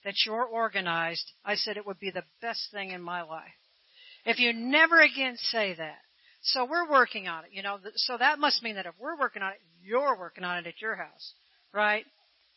that 0.03 0.15
you're 0.25 0.43
organized, 0.43 1.31
I 1.45 1.55
said 1.55 1.77
it 1.77 1.85
would 1.85 1.99
be 1.99 2.11
the 2.11 2.23
best 2.41 2.69
thing 2.71 2.91
in 2.91 3.01
my 3.01 3.21
life. 3.21 3.43
If 4.25 4.39
you 4.39 4.53
never 4.53 5.01
again 5.01 5.37
say 5.37 5.75
that. 5.75 5.99
So 6.45 6.65
we're 6.65 6.89
working 6.89 7.29
on 7.29 7.45
it, 7.45 7.51
you 7.53 7.63
know, 7.63 7.77
so 7.95 8.17
that 8.17 8.37
must 8.37 8.63
mean 8.63 8.75
that 8.75 8.85
if 8.85 8.93
we're 8.99 9.17
working 9.17 9.41
on 9.41 9.53
it, 9.53 9.59
you're 9.81 10.19
working 10.19 10.43
on 10.43 10.57
it 10.57 10.67
at 10.67 10.81
your 10.81 10.95
house, 10.95 11.33
right? 11.73 12.05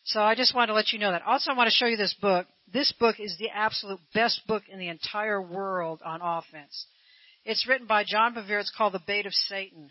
So 0.02 0.20
I 0.20 0.34
just 0.34 0.56
want 0.56 0.70
to 0.70 0.74
let 0.74 0.92
you 0.92 0.98
know 0.98 1.12
that. 1.12 1.22
Also, 1.22 1.52
I 1.52 1.56
want 1.56 1.68
to 1.68 1.74
show 1.74 1.86
you 1.86 1.96
this 1.96 2.14
book. 2.20 2.46
This 2.72 2.92
book 2.98 3.16
is 3.20 3.36
the 3.38 3.50
absolute 3.50 4.00
best 4.12 4.44
book 4.48 4.64
in 4.68 4.80
the 4.80 4.88
entire 4.88 5.40
world 5.40 6.00
on 6.04 6.20
offense. 6.20 6.86
It's 7.44 7.66
written 7.68 7.86
by 7.86 8.02
John 8.04 8.34
Bevere. 8.34 8.60
It's 8.60 8.72
called 8.76 8.94
The 8.94 9.02
Bait 9.06 9.26
of 9.26 9.32
Satan. 9.32 9.90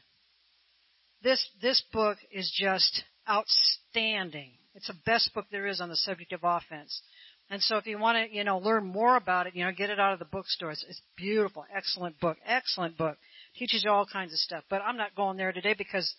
This, 1.26 1.44
this 1.60 1.84
book 1.92 2.20
is 2.32 2.54
just 2.56 3.04
outstanding. 3.28 4.52
It's 4.76 4.86
the 4.86 4.94
best 5.08 5.34
book 5.34 5.46
there 5.50 5.66
is 5.66 5.82
on 5.82 5.90
the 5.90 5.96
subject 5.96 6.34
of 6.34 6.42
offense. 6.44 7.02
And 7.50 7.64
so 7.64 7.78
if 7.78 7.88
you 7.88 7.98
want 7.98 8.30
to, 8.30 8.36
you 8.36 8.44
know, 8.44 8.60
learn 8.60 8.86
more 8.86 9.16
about 9.18 9.48
it, 9.48 9.56
you 9.56 9.66
know, 9.66 9.72
get 9.76 9.90
it 9.90 10.00
out 10.00 10.14
of 10.14 10.20
the 10.20 10.26
bookstores. 10.26 10.86
It's 10.88 11.02
beautiful. 11.18 11.66
Excellent 11.76 12.20
book. 12.20 12.38
Excellent 12.46 12.96
book. 12.96 13.18
Teaches 13.58 13.84
you 13.84 13.90
all 13.90 14.06
kinds 14.06 14.34
of 14.34 14.38
stuff. 14.38 14.66
But 14.70 14.84
I'm 14.84 14.98
not 14.98 15.16
going 15.16 15.36
there 15.36 15.52
today 15.52 15.74
because 15.76 16.14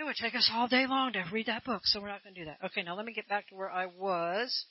it 0.00 0.02
would 0.02 0.16
take 0.16 0.34
us 0.34 0.50
all 0.52 0.66
day 0.66 0.88
long 0.88 1.12
to 1.12 1.22
read 1.32 1.46
that 1.46 1.64
book, 1.64 1.82
so 1.84 2.00
we're 2.00 2.08
not 2.08 2.24
going 2.24 2.34
to 2.34 2.40
do 2.40 2.46
that. 2.46 2.58
Okay, 2.66 2.82
now 2.82 2.96
let 2.96 3.06
me 3.06 3.12
get 3.12 3.28
back 3.28 3.48
to 3.50 3.54
where 3.54 3.70
I 3.70 3.86
was. 3.86 4.64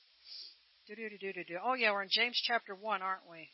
Oh 1.64 1.72
yeah, 1.72 1.90
we're 1.90 2.02
in 2.02 2.10
James 2.10 2.38
chapter 2.46 2.74
1, 2.74 3.00
aren't 3.00 3.30
we? 3.30 3.48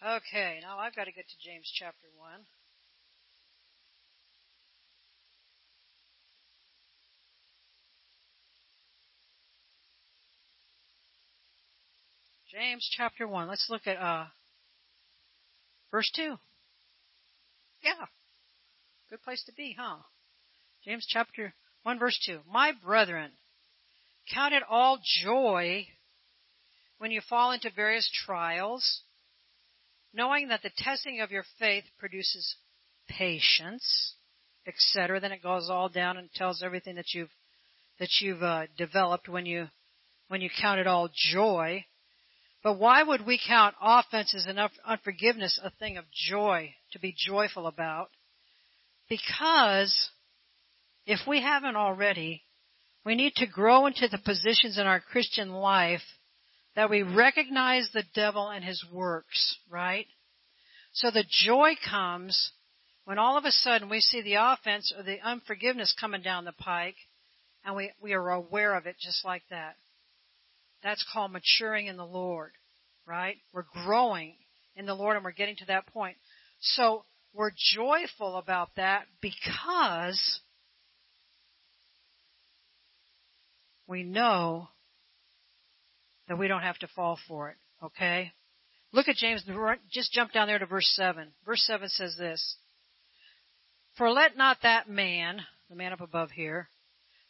Okay, 0.00 0.60
now 0.62 0.78
I've 0.78 0.94
got 0.94 1.06
to 1.06 1.12
get 1.12 1.24
to 1.26 1.36
James 1.44 1.68
chapter 1.74 2.06
1. 2.16 2.30
James 12.54 12.88
chapter 12.96 13.26
1. 13.26 13.48
Let's 13.48 13.66
look 13.68 13.84
at 13.88 13.96
uh, 13.96 14.26
verse 15.90 16.08
2. 16.14 16.36
Yeah. 17.82 18.06
Good 19.10 19.22
place 19.22 19.42
to 19.46 19.52
be, 19.52 19.74
huh? 19.76 19.96
James 20.84 21.04
chapter 21.08 21.52
1 21.82 21.98
verse 21.98 22.16
2. 22.24 22.38
My 22.48 22.70
brethren, 22.84 23.32
count 24.32 24.54
it 24.54 24.62
all 24.70 25.00
joy 25.24 25.88
when 26.98 27.10
you 27.10 27.20
fall 27.28 27.50
into 27.50 27.70
various 27.74 28.08
trials, 28.24 29.00
knowing 30.12 30.46
that 30.48 30.62
the 30.62 30.70
testing 30.76 31.20
of 31.20 31.32
your 31.32 31.44
faith 31.58 31.84
produces 31.98 32.54
patience, 33.08 34.14
etc. 34.64 35.18
Then 35.18 35.32
it 35.32 35.42
goes 35.42 35.68
all 35.68 35.88
down 35.88 36.18
and 36.18 36.32
tells 36.34 36.62
everything 36.62 36.94
that 36.94 37.14
you've 37.14 37.30
that 37.98 38.10
you've 38.20 38.44
uh, 38.44 38.66
developed 38.78 39.28
when 39.28 39.44
you 39.44 39.66
when 40.28 40.40
you 40.40 40.50
count 40.60 40.78
it 40.78 40.86
all 40.86 41.08
joy. 41.32 41.84
But 42.64 42.78
why 42.78 43.02
would 43.02 43.26
we 43.26 43.38
count 43.46 43.76
offenses 43.80 44.46
and 44.48 44.58
unforgiveness 44.86 45.60
a 45.62 45.68
thing 45.68 45.98
of 45.98 46.06
joy 46.10 46.74
to 46.92 46.98
be 46.98 47.14
joyful 47.16 47.66
about? 47.66 48.08
Because 49.06 50.08
if 51.04 51.20
we 51.28 51.42
haven't 51.42 51.76
already, 51.76 52.42
we 53.04 53.16
need 53.16 53.34
to 53.36 53.46
grow 53.46 53.84
into 53.84 54.08
the 54.08 54.16
positions 54.16 54.78
in 54.78 54.86
our 54.86 54.98
Christian 54.98 55.50
life 55.50 56.00
that 56.74 56.88
we 56.88 57.02
recognize 57.02 57.90
the 57.92 58.04
devil 58.14 58.48
and 58.48 58.64
his 58.64 58.82
works, 58.90 59.58
right? 59.68 60.06
So 60.94 61.10
the 61.10 61.24
joy 61.28 61.74
comes 61.86 62.52
when 63.04 63.18
all 63.18 63.36
of 63.36 63.44
a 63.44 63.52
sudden 63.52 63.90
we 63.90 64.00
see 64.00 64.22
the 64.22 64.36
offense 64.40 64.90
or 64.96 65.02
the 65.02 65.20
unforgiveness 65.20 65.94
coming 66.00 66.22
down 66.22 66.46
the 66.46 66.52
pike 66.52 66.96
and 67.62 67.76
we, 67.76 67.92
we 68.00 68.14
are 68.14 68.30
aware 68.30 68.74
of 68.74 68.86
it 68.86 68.96
just 68.98 69.22
like 69.22 69.42
that. 69.50 69.76
That's 70.84 71.04
called 71.12 71.32
maturing 71.32 71.86
in 71.86 71.96
the 71.96 72.04
Lord, 72.04 72.52
right? 73.06 73.38
We're 73.52 73.64
growing 73.84 74.36
in 74.76 74.84
the 74.84 74.94
Lord 74.94 75.16
and 75.16 75.24
we're 75.24 75.32
getting 75.32 75.56
to 75.56 75.66
that 75.66 75.86
point. 75.86 76.16
So 76.60 77.04
we're 77.32 77.52
joyful 77.74 78.36
about 78.36 78.68
that 78.76 79.06
because 79.22 80.40
we 83.88 84.04
know 84.04 84.68
that 86.28 86.38
we 86.38 86.48
don't 86.48 86.62
have 86.62 86.78
to 86.78 86.88
fall 86.94 87.18
for 87.26 87.48
it. 87.48 87.56
Okay? 87.82 88.32
Look 88.92 89.08
at 89.08 89.16
James, 89.16 89.42
just 89.90 90.12
jump 90.12 90.32
down 90.32 90.46
there 90.48 90.58
to 90.58 90.66
verse 90.66 90.92
7. 90.94 91.32
Verse 91.46 91.62
7 91.66 91.88
says 91.88 92.14
this. 92.18 92.56
For 93.96 94.10
let 94.10 94.36
not 94.36 94.58
that 94.62 94.88
man, 94.88 95.40
the 95.70 95.76
man 95.76 95.92
up 95.92 96.00
above 96.02 96.30
here, 96.32 96.68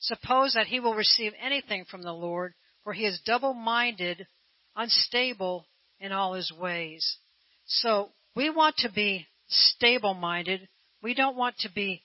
suppose 0.00 0.54
that 0.54 0.66
he 0.66 0.80
will 0.80 0.94
receive 0.94 1.32
anything 1.40 1.84
from 1.88 2.02
the 2.02 2.12
Lord, 2.12 2.54
for 2.84 2.92
he 2.92 3.06
is 3.06 3.20
double-minded, 3.26 4.26
unstable 4.76 5.66
in 5.98 6.12
all 6.12 6.34
his 6.34 6.52
ways. 6.52 7.18
So, 7.66 8.10
we 8.36 8.50
want 8.50 8.76
to 8.78 8.92
be 8.92 9.26
stable 9.48 10.14
minded. 10.14 10.68
We 11.02 11.14
don't 11.14 11.36
want 11.36 11.58
to 11.58 11.70
be 11.72 12.02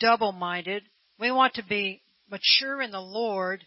double 0.00 0.32
minded. 0.32 0.84
We 1.18 1.30
want 1.30 1.54
to 1.54 1.64
be 1.64 2.02
mature 2.30 2.80
in 2.80 2.90
the 2.90 3.00
Lord 3.00 3.64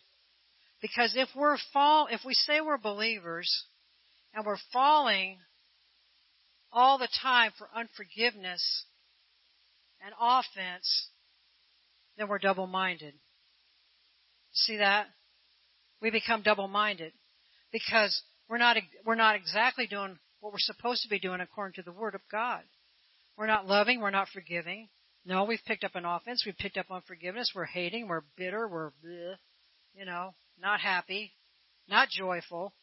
because 0.81 1.13
if 1.15 1.29
we're 1.35 1.57
fall, 1.73 2.07
if 2.11 2.21
we 2.25 2.33
say 2.33 2.61
we're 2.61 2.77
believers 2.77 3.65
and 4.33 4.45
we're 4.45 4.57
falling 4.71 5.37
all 6.71 6.97
the 6.97 7.07
time 7.21 7.51
for 7.57 7.69
unforgiveness 7.75 8.85
and 10.05 10.13
offense, 10.19 11.09
then 12.17 12.27
we're 12.27 12.39
double 12.39 12.67
minded. 12.67 13.13
See 14.53 14.77
that? 14.77 15.07
We 16.01 16.11
become 16.11 16.41
double 16.41 16.67
minded 16.67 17.13
because 17.71 18.21
we're 18.49 18.57
not, 18.57 18.77
we're 19.05 19.15
not 19.15 19.35
exactly 19.35 19.87
doing 19.87 20.17
what 20.39 20.53
we're 20.53 20.59
supposed 20.59 21.01
to 21.03 21.09
be 21.09 21.19
doing 21.19 21.41
according 21.41 21.73
to 21.75 21.81
the 21.81 21.91
Word 21.91 22.15
of 22.15 22.21
God. 22.31 22.61
We're 23.37 23.47
not 23.47 23.67
loving. 23.67 24.01
We're 24.01 24.11
not 24.11 24.29
forgiving. 24.33 24.89
No, 25.25 25.43
we've 25.43 25.63
picked 25.65 25.83
up 25.83 25.95
an 25.95 26.05
offense. 26.05 26.43
We've 26.45 26.57
picked 26.57 26.77
up 26.77 26.91
unforgiveness. 26.91 27.51
We're 27.55 27.65
hating. 27.65 28.07
We're 28.07 28.21
bitter. 28.37 28.67
We're, 28.67 28.91
bleh, 29.03 29.35
you 29.95 30.05
know, 30.05 30.35
not 30.61 30.79
happy, 30.79 31.33
not 31.89 32.09
joyful. 32.09 32.73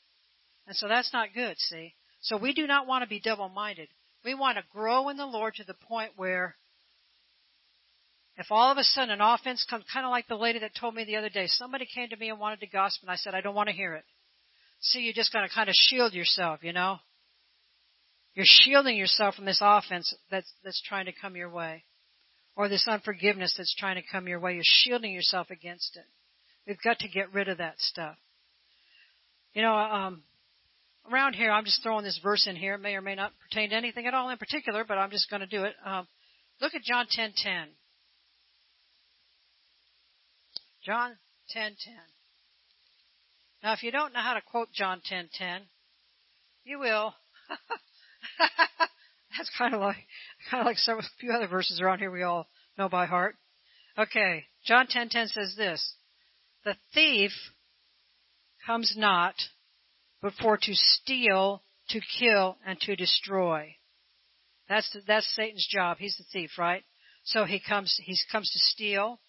And 0.66 0.76
so 0.76 0.88
that's 0.88 1.12
not 1.12 1.34
good, 1.34 1.56
see? 1.58 1.94
So 2.20 2.36
we 2.36 2.52
do 2.52 2.66
not 2.66 2.86
want 2.86 3.02
to 3.02 3.08
be 3.08 3.20
double-minded. 3.20 3.88
We 4.24 4.34
want 4.34 4.58
to 4.58 4.64
grow 4.72 5.08
in 5.08 5.16
the 5.16 5.26
Lord 5.26 5.54
to 5.56 5.64
the 5.64 5.74
point 5.74 6.12
where 6.16 6.56
if 8.36 8.46
all 8.50 8.72
of 8.72 8.78
a 8.78 8.84
sudden 8.84 9.10
an 9.10 9.20
offense 9.20 9.66
comes, 9.68 9.84
kind 9.92 10.06
of 10.06 10.10
like 10.10 10.26
the 10.26 10.36
lady 10.36 10.58
that 10.60 10.72
told 10.78 10.94
me 10.94 11.04
the 11.04 11.16
other 11.16 11.28
day, 11.28 11.46
somebody 11.46 11.86
came 11.86 12.08
to 12.08 12.16
me 12.16 12.30
and 12.30 12.40
wanted 12.40 12.60
to 12.60 12.66
gossip 12.66 13.02
and 13.02 13.10
I 13.10 13.16
said, 13.16 13.34
I 13.34 13.40
don't 13.40 13.54
want 13.54 13.68
to 13.68 13.74
hear 13.74 13.94
it. 13.94 14.04
See, 14.80 15.00
you're 15.00 15.12
just 15.12 15.32
got 15.32 15.42
to 15.42 15.48
kind 15.54 15.68
of 15.68 15.74
shield 15.74 16.14
yourself, 16.14 16.60
you 16.62 16.72
know? 16.72 16.98
You're 18.34 18.46
shielding 18.46 18.96
yourself 18.96 19.34
from 19.34 19.44
this 19.44 19.60
offense 19.60 20.14
that's, 20.30 20.50
that's 20.64 20.82
trying 20.82 21.06
to 21.06 21.12
come 21.12 21.36
your 21.36 21.50
way. 21.50 21.84
Or 22.56 22.68
this 22.68 22.86
unforgiveness 22.88 23.54
that's 23.56 23.74
trying 23.74 23.96
to 23.96 24.02
come 24.10 24.26
your 24.26 24.40
way. 24.40 24.54
You're 24.54 24.62
shielding 24.64 25.12
yourself 25.12 25.50
against 25.50 25.96
it. 25.96 26.04
We've 26.66 26.82
got 26.82 26.98
to 27.00 27.08
get 27.08 27.32
rid 27.32 27.48
of 27.48 27.58
that 27.58 27.74
stuff. 27.78 28.16
You 29.54 29.62
know, 29.62 29.74
um, 29.74 30.22
around 31.10 31.34
here, 31.34 31.50
I'm 31.50 31.64
just 31.64 31.82
throwing 31.82 32.04
this 32.04 32.18
verse 32.22 32.46
in 32.46 32.56
here. 32.56 32.74
It 32.74 32.80
may 32.80 32.94
or 32.94 33.02
may 33.02 33.14
not 33.14 33.32
pertain 33.48 33.70
to 33.70 33.76
anything 33.76 34.06
at 34.06 34.14
all 34.14 34.30
in 34.30 34.38
particular, 34.38 34.84
but 34.86 34.98
I'm 34.98 35.10
just 35.10 35.30
going 35.30 35.40
to 35.40 35.46
do 35.46 35.64
it. 35.64 35.74
Um, 35.84 36.06
look 36.60 36.74
at 36.74 36.82
John 36.82 37.06
10:10. 37.06 37.66
John 40.84 41.16
10:10. 41.54 41.76
Now, 43.62 43.72
if 43.72 43.84
you 43.84 43.92
don't 43.92 44.12
know 44.12 44.20
how 44.20 44.34
to 44.34 44.40
quote 44.40 44.72
John 44.72 45.00
10:10, 45.00 45.68
you 46.64 46.80
will 46.80 47.14
That's 49.36 49.50
kind 49.56 49.74
of 49.74 49.80
like 49.80 50.04
kind 50.50 50.60
of 50.60 50.66
like 50.66 50.78
some 50.78 50.98
a 50.98 51.02
few 51.20 51.32
other 51.32 51.46
verses 51.46 51.80
around 51.80 52.00
here 52.00 52.10
we 52.10 52.22
all 52.22 52.48
know 52.76 52.88
by 52.88 53.06
heart. 53.06 53.36
Okay, 53.96 54.46
John 54.64 54.86
10:10 54.88 55.28
says 55.28 55.54
this: 55.56 55.94
"The 56.64 56.76
thief 56.92 57.32
comes 58.66 58.94
not 58.96 59.34
but 60.20 60.34
for 60.34 60.56
to 60.56 60.74
steal, 60.74 61.62
to 61.90 62.00
kill, 62.18 62.58
and 62.66 62.80
to 62.80 62.96
destroy." 62.96 63.76
That's 64.68 64.96
that's 65.06 65.32
Satan's 65.34 65.66
job. 65.70 65.98
He's 65.98 66.16
the 66.16 66.24
thief, 66.24 66.58
right? 66.58 66.84
So 67.24 67.44
he 67.44 67.60
comes 67.60 68.00
he 68.02 68.18
comes 68.30 68.50
to 68.50 68.58
steal, 68.58 69.20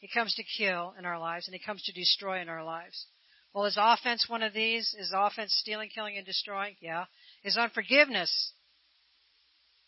he 0.00 0.08
comes 0.08 0.34
to 0.34 0.42
kill 0.58 0.94
in 0.98 1.04
our 1.04 1.18
lives, 1.18 1.46
and 1.46 1.54
he 1.54 1.64
comes 1.64 1.82
to 1.84 1.92
destroy 1.92 2.40
in 2.40 2.48
our 2.48 2.64
lives. 2.64 3.06
Well, 3.54 3.66
is 3.66 3.78
offense 3.80 4.26
one 4.28 4.42
of 4.42 4.52
these? 4.52 4.94
Is 4.98 5.12
offense 5.14 5.54
stealing, 5.60 5.90
killing, 5.94 6.16
and 6.16 6.26
destroying? 6.26 6.76
Yeah. 6.80 7.04
Is 7.44 7.56
unforgiveness, 7.56 8.52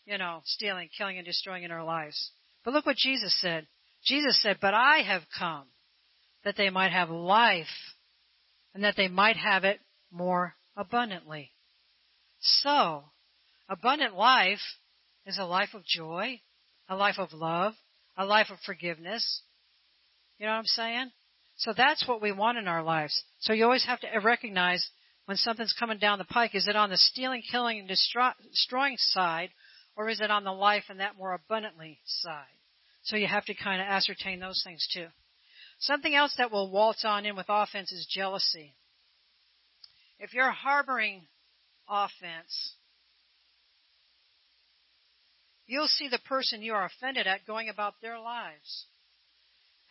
you 0.05 0.17
know, 0.17 0.41
stealing, 0.45 0.89
killing, 0.97 1.17
and 1.17 1.25
destroying 1.25 1.63
in 1.63 1.71
our 1.71 1.83
lives? 1.83 2.31
But 2.63 2.73
look 2.73 2.85
what 2.85 2.97
Jesus 2.97 3.35
said. 3.41 3.67
Jesus 4.03 4.41
said, 4.41 4.57
But 4.61 4.73
I 4.73 4.99
have 4.99 5.23
come 5.37 5.65
that 6.43 6.55
they 6.57 6.69
might 6.69 6.91
have 6.91 7.09
life 7.09 7.65
and 8.73 8.83
that 8.83 8.95
they 8.97 9.07
might 9.07 9.37
have 9.37 9.63
it 9.63 9.79
more 10.11 10.55
abundantly. 10.75 11.51
So, 12.39 13.05
abundant 13.69 14.15
life 14.15 14.59
is 15.25 15.37
a 15.37 15.45
life 15.45 15.69
of 15.73 15.85
joy, 15.85 16.41
a 16.89 16.95
life 16.95 17.17
of 17.17 17.31
love, 17.33 17.73
a 18.17 18.25
life 18.25 18.47
of 18.51 18.59
forgiveness. 18.65 19.41
You 20.37 20.45
know 20.45 20.53
what 20.53 20.59
I'm 20.59 20.65
saying? 20.65 21.11
So 21.57 21.73
that's 21.75 22.07
what 22.07 22.21
we 22.21 22.31
want 22.31 22.57
in 22.57 22.67
our 22.67 22.83
lives. 22.83 23.23
So 23.39 23.53
you 23.53 23.63
always 23.63 23.85
have 23.85 23.99
to 24.01 24.07
recognize 24.23 24.85
when 25.25 25.37
something's 25.37 25.75
coming 25.77 25.99
down 25.99 26.17
the 26.17 26.25
pike, 26.25 26.55
is 26.55 26.67
it 26.67 26.75
on 26.75 26.89
the 26.89 26.97
stealing, 26.97 27.43
killing, 27.49 27.79
and 27.79 27.87
destroying 27.87 28.97
side, 28.97 29.49
or 29.95 30.09
is 30.09 30.19
it 30.19 30.31
on 30.31 30.43
the 30.43 30.51
life 30.51 30.85
and 30.89 30.99
that 30.99 31.17
more 31.17 31.33
abundantly 31.33 31.99
side? 32.05 32.43
So 33.03 33.15
you 33.15 33.27
have 33.27 33.45
to 33.45 33.53
kind 33.53 33.81
of 33.81 33.87
ascertain 33.87 34.39
those 34.39 34.61
things 34.63 34.87
too. 34.93 35.07
Something 35.79 36.15
else 36.15 36.33
that 36.37 36.51
will 36.51 36.71
waltz 36.71 37.05
on 37.05 37.25
in 37.25 37.35
with 37.35 37.45
offense 37.49 37.91
is 37.91 38.07
jealousy. 38.09 38.75
If 40.19 40.33
you're 40.33 40.51
harboring 40.51 41.23
offense, 41.89 42.75
you'll 45.65 45.87
see 45.87 46.07
the 46.07 46.19
person 46.19 46.61
you 46.61 46.73
are 46.73 46.85
offended 46.85 47.27
at 47.27 47.45
going 47.45 47.69
about 47.69 47.95
their 48.01 48.19
lives. 48.19 48.85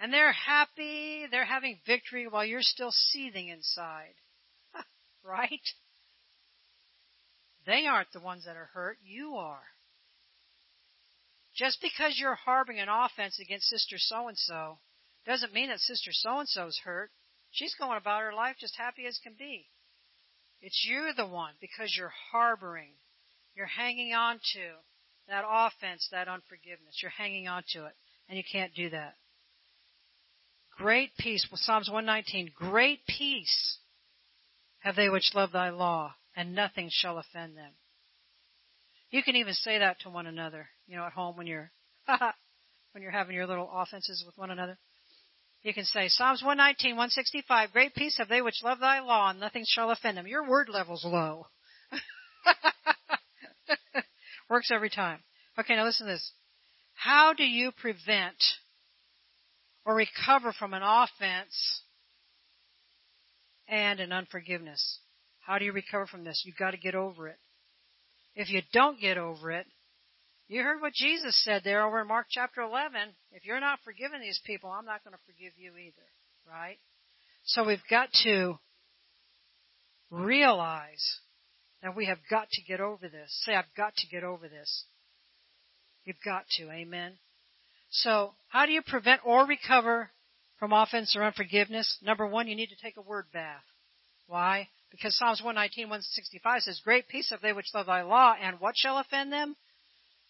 And 0.03 0.12
they're 0.12 0.33
happy, 0.33 1.27
they're 1.31 1.45
having 1.45 1.79
victory 1.87 2.27
while 2.27 2.45
you're 2.45 2.61
still 2.61 2.91
seething 2.91 3.47
inside. 3.47 4.15
right? 5.25 5.61
They 7.67 7.87
aren't 7.87 8.12
the 8.12 8.19
ones 8.19 8.45
that 8.45 8.57
are 8.57 8.71
hurt, 8.75 8.99
you 9.05 9.37
are. 9.37 9.62
Just 11.55 11.81
because 11.81 12.19
you're 12.19 12.35
harboring 12.35 12.81
an 12.81 12.88
offense 12.88 13.38
against 13.41 13.69
Sister 13.69 13.95
so 13.97 14.27
and 14.27 14.37
so 14.37 14.79
doesn't 15.25 15.53
mean 15.53 15.69
that 15.69 15.79
Sister 15.79 16.11
so 16.12 16.41
and 16.41 16.49
so's 16.49 16.81
hurt. 16.83 17.12
She's 17.53 17.77
going 17.79 17.97
about 17.97 18.23
her 18.23 18.35
life 18.35 18.57
just 18.59 18.75
happy 18.77 19.07
as 19.07 19.21
can 19.23 19.35
be. 19.38 19.67
It's 20.61 20.85
you 20.85 21.12
the 21.17 21.29
one 21.29 21.53
because 21.61 21.95
you're 21.97 22.12
harboring. 22.33 22.91
You're 23.55 23.67
hanging 23.67 24.15
on 24.15 24.41
to 24.55 24.71
that 25.29 25.45
offense, 25.49 26.09
that 26.11 26.27
unforgiveness. 26.27 26.99
You're 27.01 27.12
hanging 27.12 27.47
on 27.47 27.62
to 27.75 27.85
it. 27.85 27.95
And 28.29 28.37
you 28.37 28.43
can't 28.51 28.75
do 28.75 28.91
that. 28.91 29.15
Great 30.76 31.11
peace. 31.18 31.46
Psalms 31.52 31.88
119. 31.90 32.52
Great 32.54 33.00
peace 33.06 33.78
have 34.80 34.96
they 34.96 35.08
which 35.08 35.35
love 35.35 35.52
thy 35.52 35.70
law, 35.70 36.14
and 36.35 36.54
nothing 36.54 36.88
shall 36.90 37.18
offend 37.18 37.56
them. 37.56 37.72
You 39.11 39.22
can 39.22 39.37
even 39.37 39.54
say 39.54 39.78
that 39.78 40.00
to 40.00 40.11
one 40.11 40.26
another, 40.26 40.68
you 40.87 40.96
know, 40.96 41.04
at 41.04 41.12
home 41.12 41.37
when 41.37 41.46
you're, 41.46 41.70
when 42.92 43.02
you're 43.02 43.12
having 43.12 43.37
your 43.37 43.46
little 43.46 43.70
offenses 43.72 44.24
with 44.26 44.37
one 44.38 44.50
another. 44.50 44.78
You 45.62 45.72
can 45.72 45.85
say, 45.85 46.08
Psalms 46.08 46.42
119, 46.42 46.96
165, 46.96 47.72
great 47.72 47.94
peace 47.94 48.16
have 48.18 48.28
they 48.28 48.42
which 48.42 48.62
love 48.64 48.80
thy 48.80 49.00
law, 49.00 49.30
and 49.30 49.38
nothing 49.38 49.64
shall 49.66 49.90
offend 49.90 50.16
them. 50.16 50.26
Your 50.26 50.48
word 50.48 50.68
level's 50.68 51.04
low. 51.04 51.46
Works 54.50 54.70
every 54.72 54.90
time. 54.90 55.20
Okay, 55.58 55.76
now 55.76 55.85
listen 55.85 56.06
to 56.06 56.14
this. 56.14 56.32
How 56.94 57.32
do 57.32 57.44
you 57.44 57.70
prevent 57.70 58.42
or 59.85 59.95
recover 59.95 60.53
from 60.53 60.75
an 60.75 60.83
offense 60.83 61.83
and 63.68 64.01
an 64.01 64.12
unforgiveness? 64.12 65.01
How 65.40 65.59
do 65.59 65.64
you 65.64 65.73
recover 65.73 66.07
from 66.07 66.25
this? 66.25 66.42
You've 66.45 66.57
got 66.57 66.71
to 66.71 66.77
get 66.77 66.95
over 66.95 67.29
it. 67.29 67.38
If 68.35 68.51
you 68.51 68.62
don't 68.73 69.01
get 69.01 69.18
over 69.18 69.51
it, 69.51 69.66
you 70.49 70.62
heard 70.62 70.81
what 70.81 70.92
Jesus 70.92 71.42
said 71.45 71.62
there 71.64 71.87
over 71.87 72.01
in 72.01 72.09
Mark 72.09 72.27
chapter 72.31 72.61
11. 72.61 73.01
If 73.33 73.45
you're 73.45 73.61
not 73.61 73.79
forgiving 73.85 74.21
these 74.21 74.40
people, 74.45 74.71
I'm 74.71 74.85
not 74.85 75.03
going 75.05 75.14
to 75.14 75.23
forgive 75.27 75.53
you 75.57 75.73
either. 75.77 76.03
Right? 76.49 76.79
So 77.45 77.64
we've 77.64 77.79
got 77.90 78.09
to 78.25 78.59
realize 80.11 81.21
that 81.83 81.97
we 81.97 82.07
have 82.07 82.18
got 82.31 82.49
to 82.51 82.62
get 82.62 82.81
over 82.81 83.09
this. 83.09 83.31
Say, 83.45 83.55
I've 83.55 83.64
got 83.77 83.95
to 83.97 84.07
get 84.09 84.25
over 84.25 84.49
this. 84.49 84.85
You've 86.05 86.23
got 86.25 86.45
to. 86.59 86.71
Amen. 86.71 87.14
So, 87.92 88.33
how 88.48 88.66
do 88.66 88.72
you 88.72 88.83
prevent 88.83 89.20
or 89.24 89.46
recover 89.46 90.11
from 90.59 90.72
offense 90.72 91.14
or 91.14 91.22
unforgiveness? 91.22 91.98
Number 92.02 92.26
one, 92.26 92.48
you 92.48 92.57
need 92.57 92.70
to 92.70 92.83
take 92.83 92.96
a 92.96 93.02
word 93.02 93.26
bath. 93.33 93.62
Why? 94.26 94.68
Because 94.90 95.16
Psalms 95.16 95.40
119, 95.42 95.85
165 95.85 96.62
says, 96.62 96.81
Great 96.85 97.09
peace 97.09 97.31
have 97.31 97.40
they 97.42 97.52
which 97.52 97.72
love 97.74 97.87
thy 97.87 98.02
law, 98.02 98.35
and 98.40 98.61
what 98.61 98.76
shall 98.76 98.98
offend 98.98 99.31
them? 99.33 99.57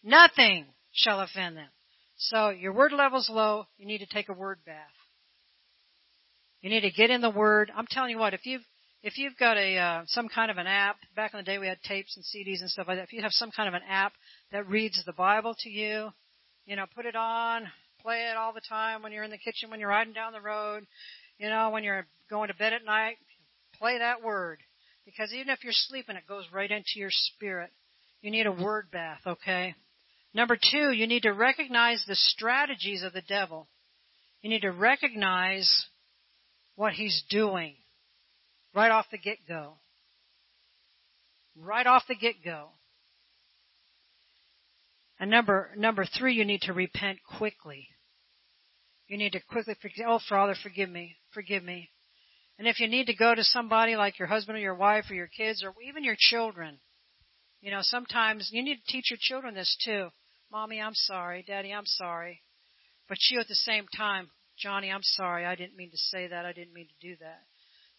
Nothing 0.03 0.67
shall 0.93 1.21
offend 1.21 1.57
them. 1.57 1.69
So, 2.17 2.51
your 2.51 2.73
word 2.73 2.93
level's 2.93 3.31
low, 3.31 3.67
you 3.79 3.87
need 3.87 3.99
to 3.99 4.07
take 4.07 4.29
a 4.29 4.35
word 4.35 4.59
bath. 4.67 4.77
You 6.63 6.71
need 6.71 6.83
to 6.83 6.91
get 6.91 7.11
in 7.11 7.21
the 7.21 7.31
Word. 7.31 7.73
I'm 7.77 7.87
telling 7.91 8.11
you 8.11 8.19
what, 8.19 8.35
if 8.35 8.47
you've 8.47 8.63
if 9.03 9.19
you've 9.19 9.37
got 9.37 9.57
a 9.57 9.77
uh, 9.77 10.03
some 10.07 10.29
kind 10.29 10.49
of 10.49 10.59
an 10.59 10.69
app, 10.69 10.97
back 11.17 11.35
in 11.35 11.39
the 11.39 11.45
day 11.45 11.59
we 11.59 11.67
had 11.67 11.83
tapes 11.83 12.17
and 12.17 12.25
CDs 12.25 12.61
and 12.61 12.71
stuff 12.71 12.87
like 12.87 12.99
that. 12.99 13.03
If 13.03 13.13
you 13.13 13.23
have 13.23 13.33
some 13.33 13.51
kind 13.51 13.69
of 13.69 13.75
an 13.75 13.83
app 13.89 14.13
that 14.53 14.69
reads 14.69 15.03
the 15.05 15.13
Bible 15.13 15.57
to 15.59 15.69
you, 15.69 16.11
you 16.67 16.77
know, 16.77 16.87
put 16.95 17.07
it 17.07 17.17
on, 17.17 17.67
play 18.03 18.29
it 18.31 18.37
all 18.37 18.53
the 18.53 18.61
time 18.69 19.03
when 19.03 19.13
you're 19.13 19.25
in 19.25 19.31
the 19.31 19.39
kitchen, 19.39 19.71
when 19.71 19.81
you're 19.81 19.89
riding 19.89 20.13
down 20.13 20.33
the 20.33 20.41
road, 20.41 20.87
you 21.39 21.49
know, 21.49 21.71
when 21.71 21.85
you're 21.85 22.07
going 22.31 22.49
to 22.49 22.55
bed 22.55 22.73
at 22.73 22.85
night, 22.85 23.17
play 23.79 23.99
that 23.99 24.23
word. 24.23 24.59
Because 25.05 25.33
even 25.33 25.51
if 25.51 25.65
you're 25.65 25.73
sleeping, 25.73 26.17
it 26.17 26.29
goes 26.29 26.45
right 26.53 26.71
into 26.71 26.97
your 26.97 27.11
spirit. 27.11 27.71
You 28.21 28.31
need 28.31 28.47
a 28.47 28.53
word 28.53 28.91
bath, 28.93 29.21
okay? 29.27 29.75
Number 30.35 30.57
two, 30.57 30.93
you 30.93 31.07
need 31.07 31.25
to 31.25 31.33
recognize 31.33 32.05
the 32.07 32.15
strategies 32.15 33.03
of 33.03 33.13
the 33.13 33.23
devil. 33.23 33.69
You 34.41 34.51
need 34.51 34.63
to 34.63 34.71
recognize 34.71 35.87
what 36.77 36.93
he's 36.93 37.23
doing 37.29 37.75
right 38.75 38.91
off 38.91 39.07
the 39.11 39.19
get 39.19 39.39
go. 39.47 39.75
Right 41.57 41.87
off 41.87 42.05
the 42.09 42.15
get 42.15 42.37
go. 42.45 42.69
And 45.23 45.31
number, 45.31 45.71
number 45.77 46.05
three, 46.05 46.35
you 46.35 46.45
need 46.45 46.63
to 46.63 46.73
repent 46.73 47.21
quickly. 47.39 47.87
You 49.07 49.17
need 49.17 49.35
to 49.35 49.41
quickly 49.41 49.77
forgive, 49.81 50.07
oh 50.09 50.19
Father, 50.29 50.57
forgive 50.61 50.91
me, 50.91 51.15
forgive 51.33 51.63
me. 51.63 51.91
And 52.59 52.67
if 52.67 52.81
you 52.81 52.89
need 52.89 53.07
to 53.07 53.15
go 53.15 53.33
to 53.33 53.45
somebody 53.45 53.95
like 53.95 54.19
your 54.19 54.27
husband 54.27 54.59
or 54.59 54.61
your 54.61 54.75
wife 54.75 55.05
or 55.09 55.15
your 55.15 55.29
kids 55.29 55.63
or 55.63 55.75
even 55.87 56.03
your 56.03 56.17
children, 56.19 56.81
you 57.61 57.71
know, 57.71 57.83
sometimes 57.83 58.51
you 58.53 58.65
need 58.65 58.79
to 58.85 58.93
teach 58.93 59.13
your 59.13 59.19
children 59.21 59.55
this 59.55 59.77
too. 59.85 60.09
Mommy, 60.51 60.81
I'm 60.81 60.95
sorry. 60.95 61.45
Daddy, 61.47 61.73
I'm 61.73 61.87
sorry. 61.87 62.43
But 63.09 63.19
you 63.31 63.39
at 63.39 63.47
the 63.47 63.55
same 63.55 63.87
time, 63.97 64.29
Johnny, 64.59 64.91
I'm 64.91 65.05
sorry. 65.05 65.47
I 65.47 65.55
didn't 65.55 65.77
mean 65.77 65.93
to 65.93 65.99
say 65.99 66.27
that. 66.27 66.45
I 66.45 66.53
didn't 66.53 66.75
mean 66.75 66.89
to 66.89 67.09
do 67.09 67.15
that. 67.21 67.43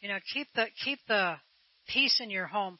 You 0.01 0.09
know, 0.09 0.17
keep 0.33 0.49
the 0.55 0.65
keep 0.83 0.99
the 1.07 1.35
peace 1.87 2.19
in 2.21 2.29
your 2.29 2.47
home. 2.47 2.79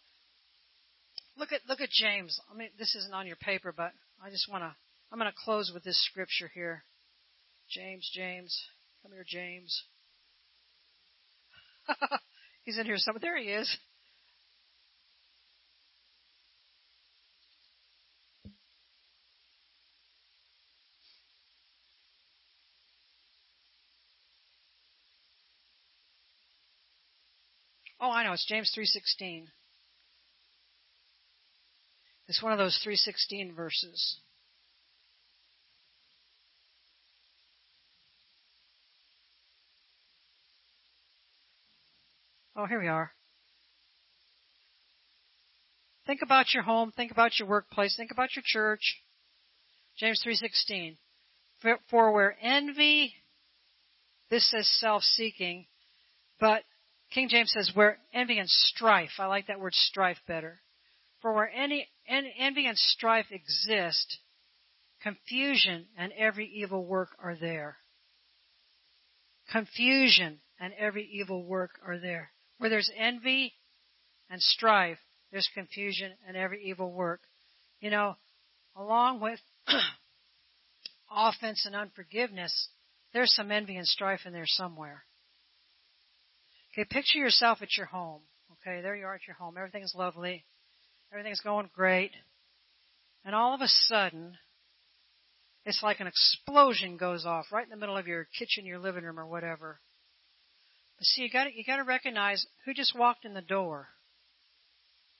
Look 1.38 1.54
at 1.54 1.62
look 1.70 1.80
at 1.80 1.90
James. 1.92 2.38
I 2.54 2.58
mean, 2.58 2.72
this 2.78 2.94
isn't 2.94 3.14
on 3.14 3.26
your 3.26 3.38
paper, 3.38 3.74
but 3.76 3.94
I 4.26 4.30
just 4.30 4.50
want 4.50 4.64
to, 4.64 4.74
I'm 5.12 5.20
going 5.20 5.30
to 5.30 5.38
close 5.44 5.72
with 5.74 5.84
this 5.84 6.02
scripture 6.06 6.50
here. 6.54 6.86
James, 7.70 8.10
James. 8.14 8.58
Come 9.02 9.12
here, 9.12 9.26
James. 9.28 9.84
He's 12.64 12.78
in 12.78 12.86
here 12.86 12.96
somewhere. 12.98 13.20
There 13.20 13.38
he 13.38 13.50
is. 13.50 13.78
Oh, 28.00 28.10
I 28.10 28.24
know. 28.24 28.32
It's 28.32 28.46
James 28.46 28.74
3:16. 28.78 29.48
It's 32.34 32.42
one 32.42 32.52
of 32.52 32.58
those 32.58 32.80
316 32.82 33.54
verses. 33.54 34.18
Oh, 42.56 42.66
here 42.66 42.82
we 42.82 42.88
are. 42.88 43.12
Think 46.08 46.22
about 46.24 46.56
your 46.56 46.64
home, 46.64 46.92
think 46.98 47.12
about 47.12 47.38
your 47.38 47.48
workplace, 47.48 47.96
think 47.96 48.10
about 48.10 48.36
your 48.36 48.42
church. 48.44 49.04
James 50.00 50.20
3:16. 50.26 50.98
For 51.88 52.12
where 52.12 52.36
envy 52.42 53.14
this 54.32 54.50
says 54.50 54.68
self-seeking, 54.80 55.68
but 56.40 56.64
King 57.12 57.30
James 57.30 57.52
says 57.52 57.76
where 57.76 58.00
envy 58.12 58.40
and 58.40 58.50
strife. 58.50 59.20
I 59.20 59.28
like 59.28 59.46
that 59.46 59.60
word 59.60 59.76
strife 59.76 60.18
better. 60.26 60.64
For 61.22 61.32
where 61.32 61.52
any 61.52 61.88
envy 62.08 62.68
and 62.68 62.78
strife 62.78 63.28
exist, 63.32 64.20
confusion 65.02 65.86
and 65.98 66.12
every 66.14 66.48
evil 66.48 66.86
work 66.86 67.10
are 67.22 67.36
there. 67.36 67.78
Confusion 69.52 70.40
and 70.60 70.74
every 70.78 71.06
evil 71.06 71.44
work 71.44 71.72
are 71.86 72.00
there. 72.00 72.32
Where 72.58 72.70
there's 72.70 72.92
envy 72.98 73.54
and 74.30 74.42
strife, 74.42 75.00
there's 75.32 75.50
confusion 75.54 76.14
and 76.28 76.38
every 76.38 76.64
evil 76.64 76.92
work. 76.92 77.22
You 77.80 77.90
know, 77.90 78.16
along 78.76 79.20
with 79.20 79.40
offense 81.12 81.66
and 81.66 81.76
unforgiveness, 81.76 82.70
there's 83.14 83.34
some 83.36 83.52
envy 83.52 83.78
and 83.78 83.88
strife 83.88 84.22
in 84.26 84.34
there 84.34 84.46
somewhere. 84.48 85.04
Okay, 86.74 86.86
picture 86.90 87.20
yourself 87.20 87.60
at 87.62 87.78
your 87.78 87.86
home. 87.86 88.22
Okay, 88.54 88.82
there 88.82 88.96
you 88.96 89.06
are 89.06 89.16
at 89.16 89.28
your 89.28 89.36
home. 89.36 89.56
Everything's 89.58 89.94
lovely. 89.96 90.46
Everything's 91.14 91.42
going 91.42 91.70
great. 91.76 92.12
And 93.24 93.36
all 93.36 93.54
of 93.54 93.62
a 93.62 93.68
sudden, 93.68 94.36
it's 95.64 95.84
like 95.84 96.00
an 96.00 96.08
explosion 96.08 96.98
goes 96.98 97.24
off 97.24 97.46
right 97.52 97.64
in 97.64 97.70
the 97.70 97.78
middle 97.78 97.96
of 97.96 98.08
your 98.08 98.28
kitchen, 98.38 98.66
your 98.66 98.80
living 98.80 99.04
room, 99.04 99.20
or 99.20 99.28
whatever. 99.28 99.80
But 100.98 101.06
see, 101.06 101.22
you 101.22 101.30
got 101.30 101.54
you 101.54 101.64
got 101.64 101.78
to 101.78 101.84
recognize 101.84 102.46
who 102.66 102.74
just 102.74 102.98
walked 102.98 103.26
in 103.26 103.36
the 103.36 103.42
door. 103.42 103.90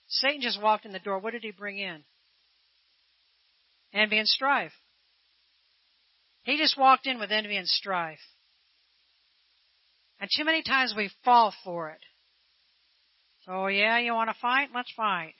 Satan 0.08 0.40
just 0.40 0.60
walked 0.60 0.84
in 0.84 0.92
the 0.92 0.98
door. 0.98 1.20
What 1.20 1.32
did 1.32 1.42
he 1.42 1.52
bring 1.52 1.78
in? 1.78 2.02
Envy 3.92 4.18
and 4.18 4.28
strife. 4.28 4.72
He 6.42 6.58
just 6.58 6.76
walked 6.76 7.06
in 7.06 7.20
with 7.20 7.30
envy 7.30 7.56
and 7.56 7.68
strife. 7.68 8.18
And 10.20 10.28
too 10.36 10.44
many 10.44 10.62
times 10.62 10.92
we 10.96 11.10
fall 11.24 11.54
for 11.64 11.90
it. 11.90 12.00
Oh 13.46 13.68
yeah, 13.68 13.98
you 13.98 14.12
want 14.12 14.30
to 14.30 14.36
fight? 14.40 14.68
Let's 14.74 14.92
fight. 14.96 15.34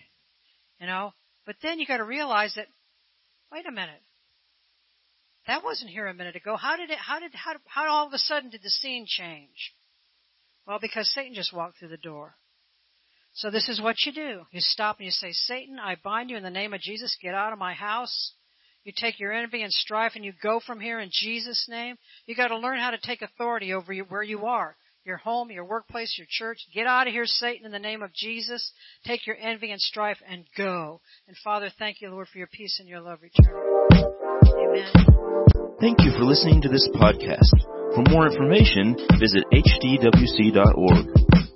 You 0.85 0.91
know? 0.91 1.15
But 1.47 1.57
then 1.63 1.79
you 1.79 1.87
gotta 1.87 2.05
realize 2.05 2.53
that, 2.57 2.67
wait 3.51 3.67
a 3.67 3.73
minute. 3.73 4.03
That 5.47 5.65
wasn't 5.65 5.91
here 5.91 6.07
a 6.07 6.13
minute 6.13 6.37
ago. 6.37 6.57
How 6.57 6.77
did 6.77 6.91
it, 6.91 6.99
how 6.99 7.21
did, 7.21 7.35
how, 7.35 7.55
how 7.65 7.91
all 7.91 8.07
of 8.07 8.13
a 8.13 8.19
sudden 8.19 8.51
did 8.51 8.63
the 8.63 8.69
scene 8.69 9.07
change? 9.09 9.73
Well, 10.67 10.79
because 10.83 11.11
Satan 11.15 11.33
just 11.33 11.55
walked 11.55 11.79
through 11.79 11.89
the 11.89 11.97
door. 11.97 12.35
So 13.33 13.51
this 13.51 13.71
is 13.71 13.81
what 13.81 13.97
you 14.05 14.13
do. 14.13 14.43
You 14.51 14.61
stop 14.61 14.99
and 14.99 15.07
you 15.07 15.11
say, 15.11 15.33
Satan, 15.33 15.79
I 15.79 15.97
bind 16.05 16.29
you 16.29 16.37
in 16.37 16.43
the 16.43 16.51
name 16.51 16.75
of 16.75 16.83
Jesus. 16.83 17.17
Get 17.23 17.35
out 17.35 17.55
of 17.55 17.59
my 17.59 17.73
house. 17.73 18.35
You 18.85 18.93
take 18.95 19.19
your 19.19 19.33
envy 19.33 19.63
and 19.63 19.73
strife 19.73 20.13
and 20.17 20.25
you 20.25 20.35
go 20.43 20.61
from 20.67 20.81
here 20.81 21.01
in 21.01 21.09
Jesus' 21.11 21.67
name. 21.67 21.97
You 22.27 22.37
got 22.37 22.49
to 22.49 22.59
learn 22.59 22.79
how 22.79 22.91
to 22.91 22.99
take 23.03 23.23
authority 23.23 23.73
over 23.73 23.95
where 23.95 24.23
you 24.23 24.45
are. 24.45 24.77
Your 25.05 25.19
home, 25.19 25.51
your 25.51 25.65
workplace, 25.65 26.15
your 26.17 26.27
church. 26.31 26.59
Get 26.73 26.87
out 26.87 27.07
of 27.07 27.13
here, 27.13 27.27
Satan, 27.27 27.67
in 27.67 27.73
the 27.73 27.79
name 27.79 28.03
of 28.03 28.13
Jesus. 28.15 28.73
Take 29.05 29.27
your 29.27 29.37
envy 29.37 29.71
and 29.71 29.81
strife 29.81 30.19
and 30.27 30.45
go. 30.57 31.01
And 31.29 31.37
Father, 31.45 31.71
thank 31.79 32.01
you, 32.01 32.11
Lord, 32.11 32.29
for 32.29 32.39
your 32.39 32.47
peace 32.47 32.79
and 32.81 32.89
your 32.89 33.01
love 33.01 33.19
return. 33.21 33.55
Amen. 33.93 34.91
Thank 35.81 36.01
you 36.01 36.13
for 36.13 36.25
listening 36.25 36.63
to 36.63 36.69
this 36.69 36.89
podcast. 36.95 37.53
For 37.95 38.03
more 38.11 38.27
information, 38.27 38.97
visit 39.21 39.45
hdwc.org. 39.53 41.54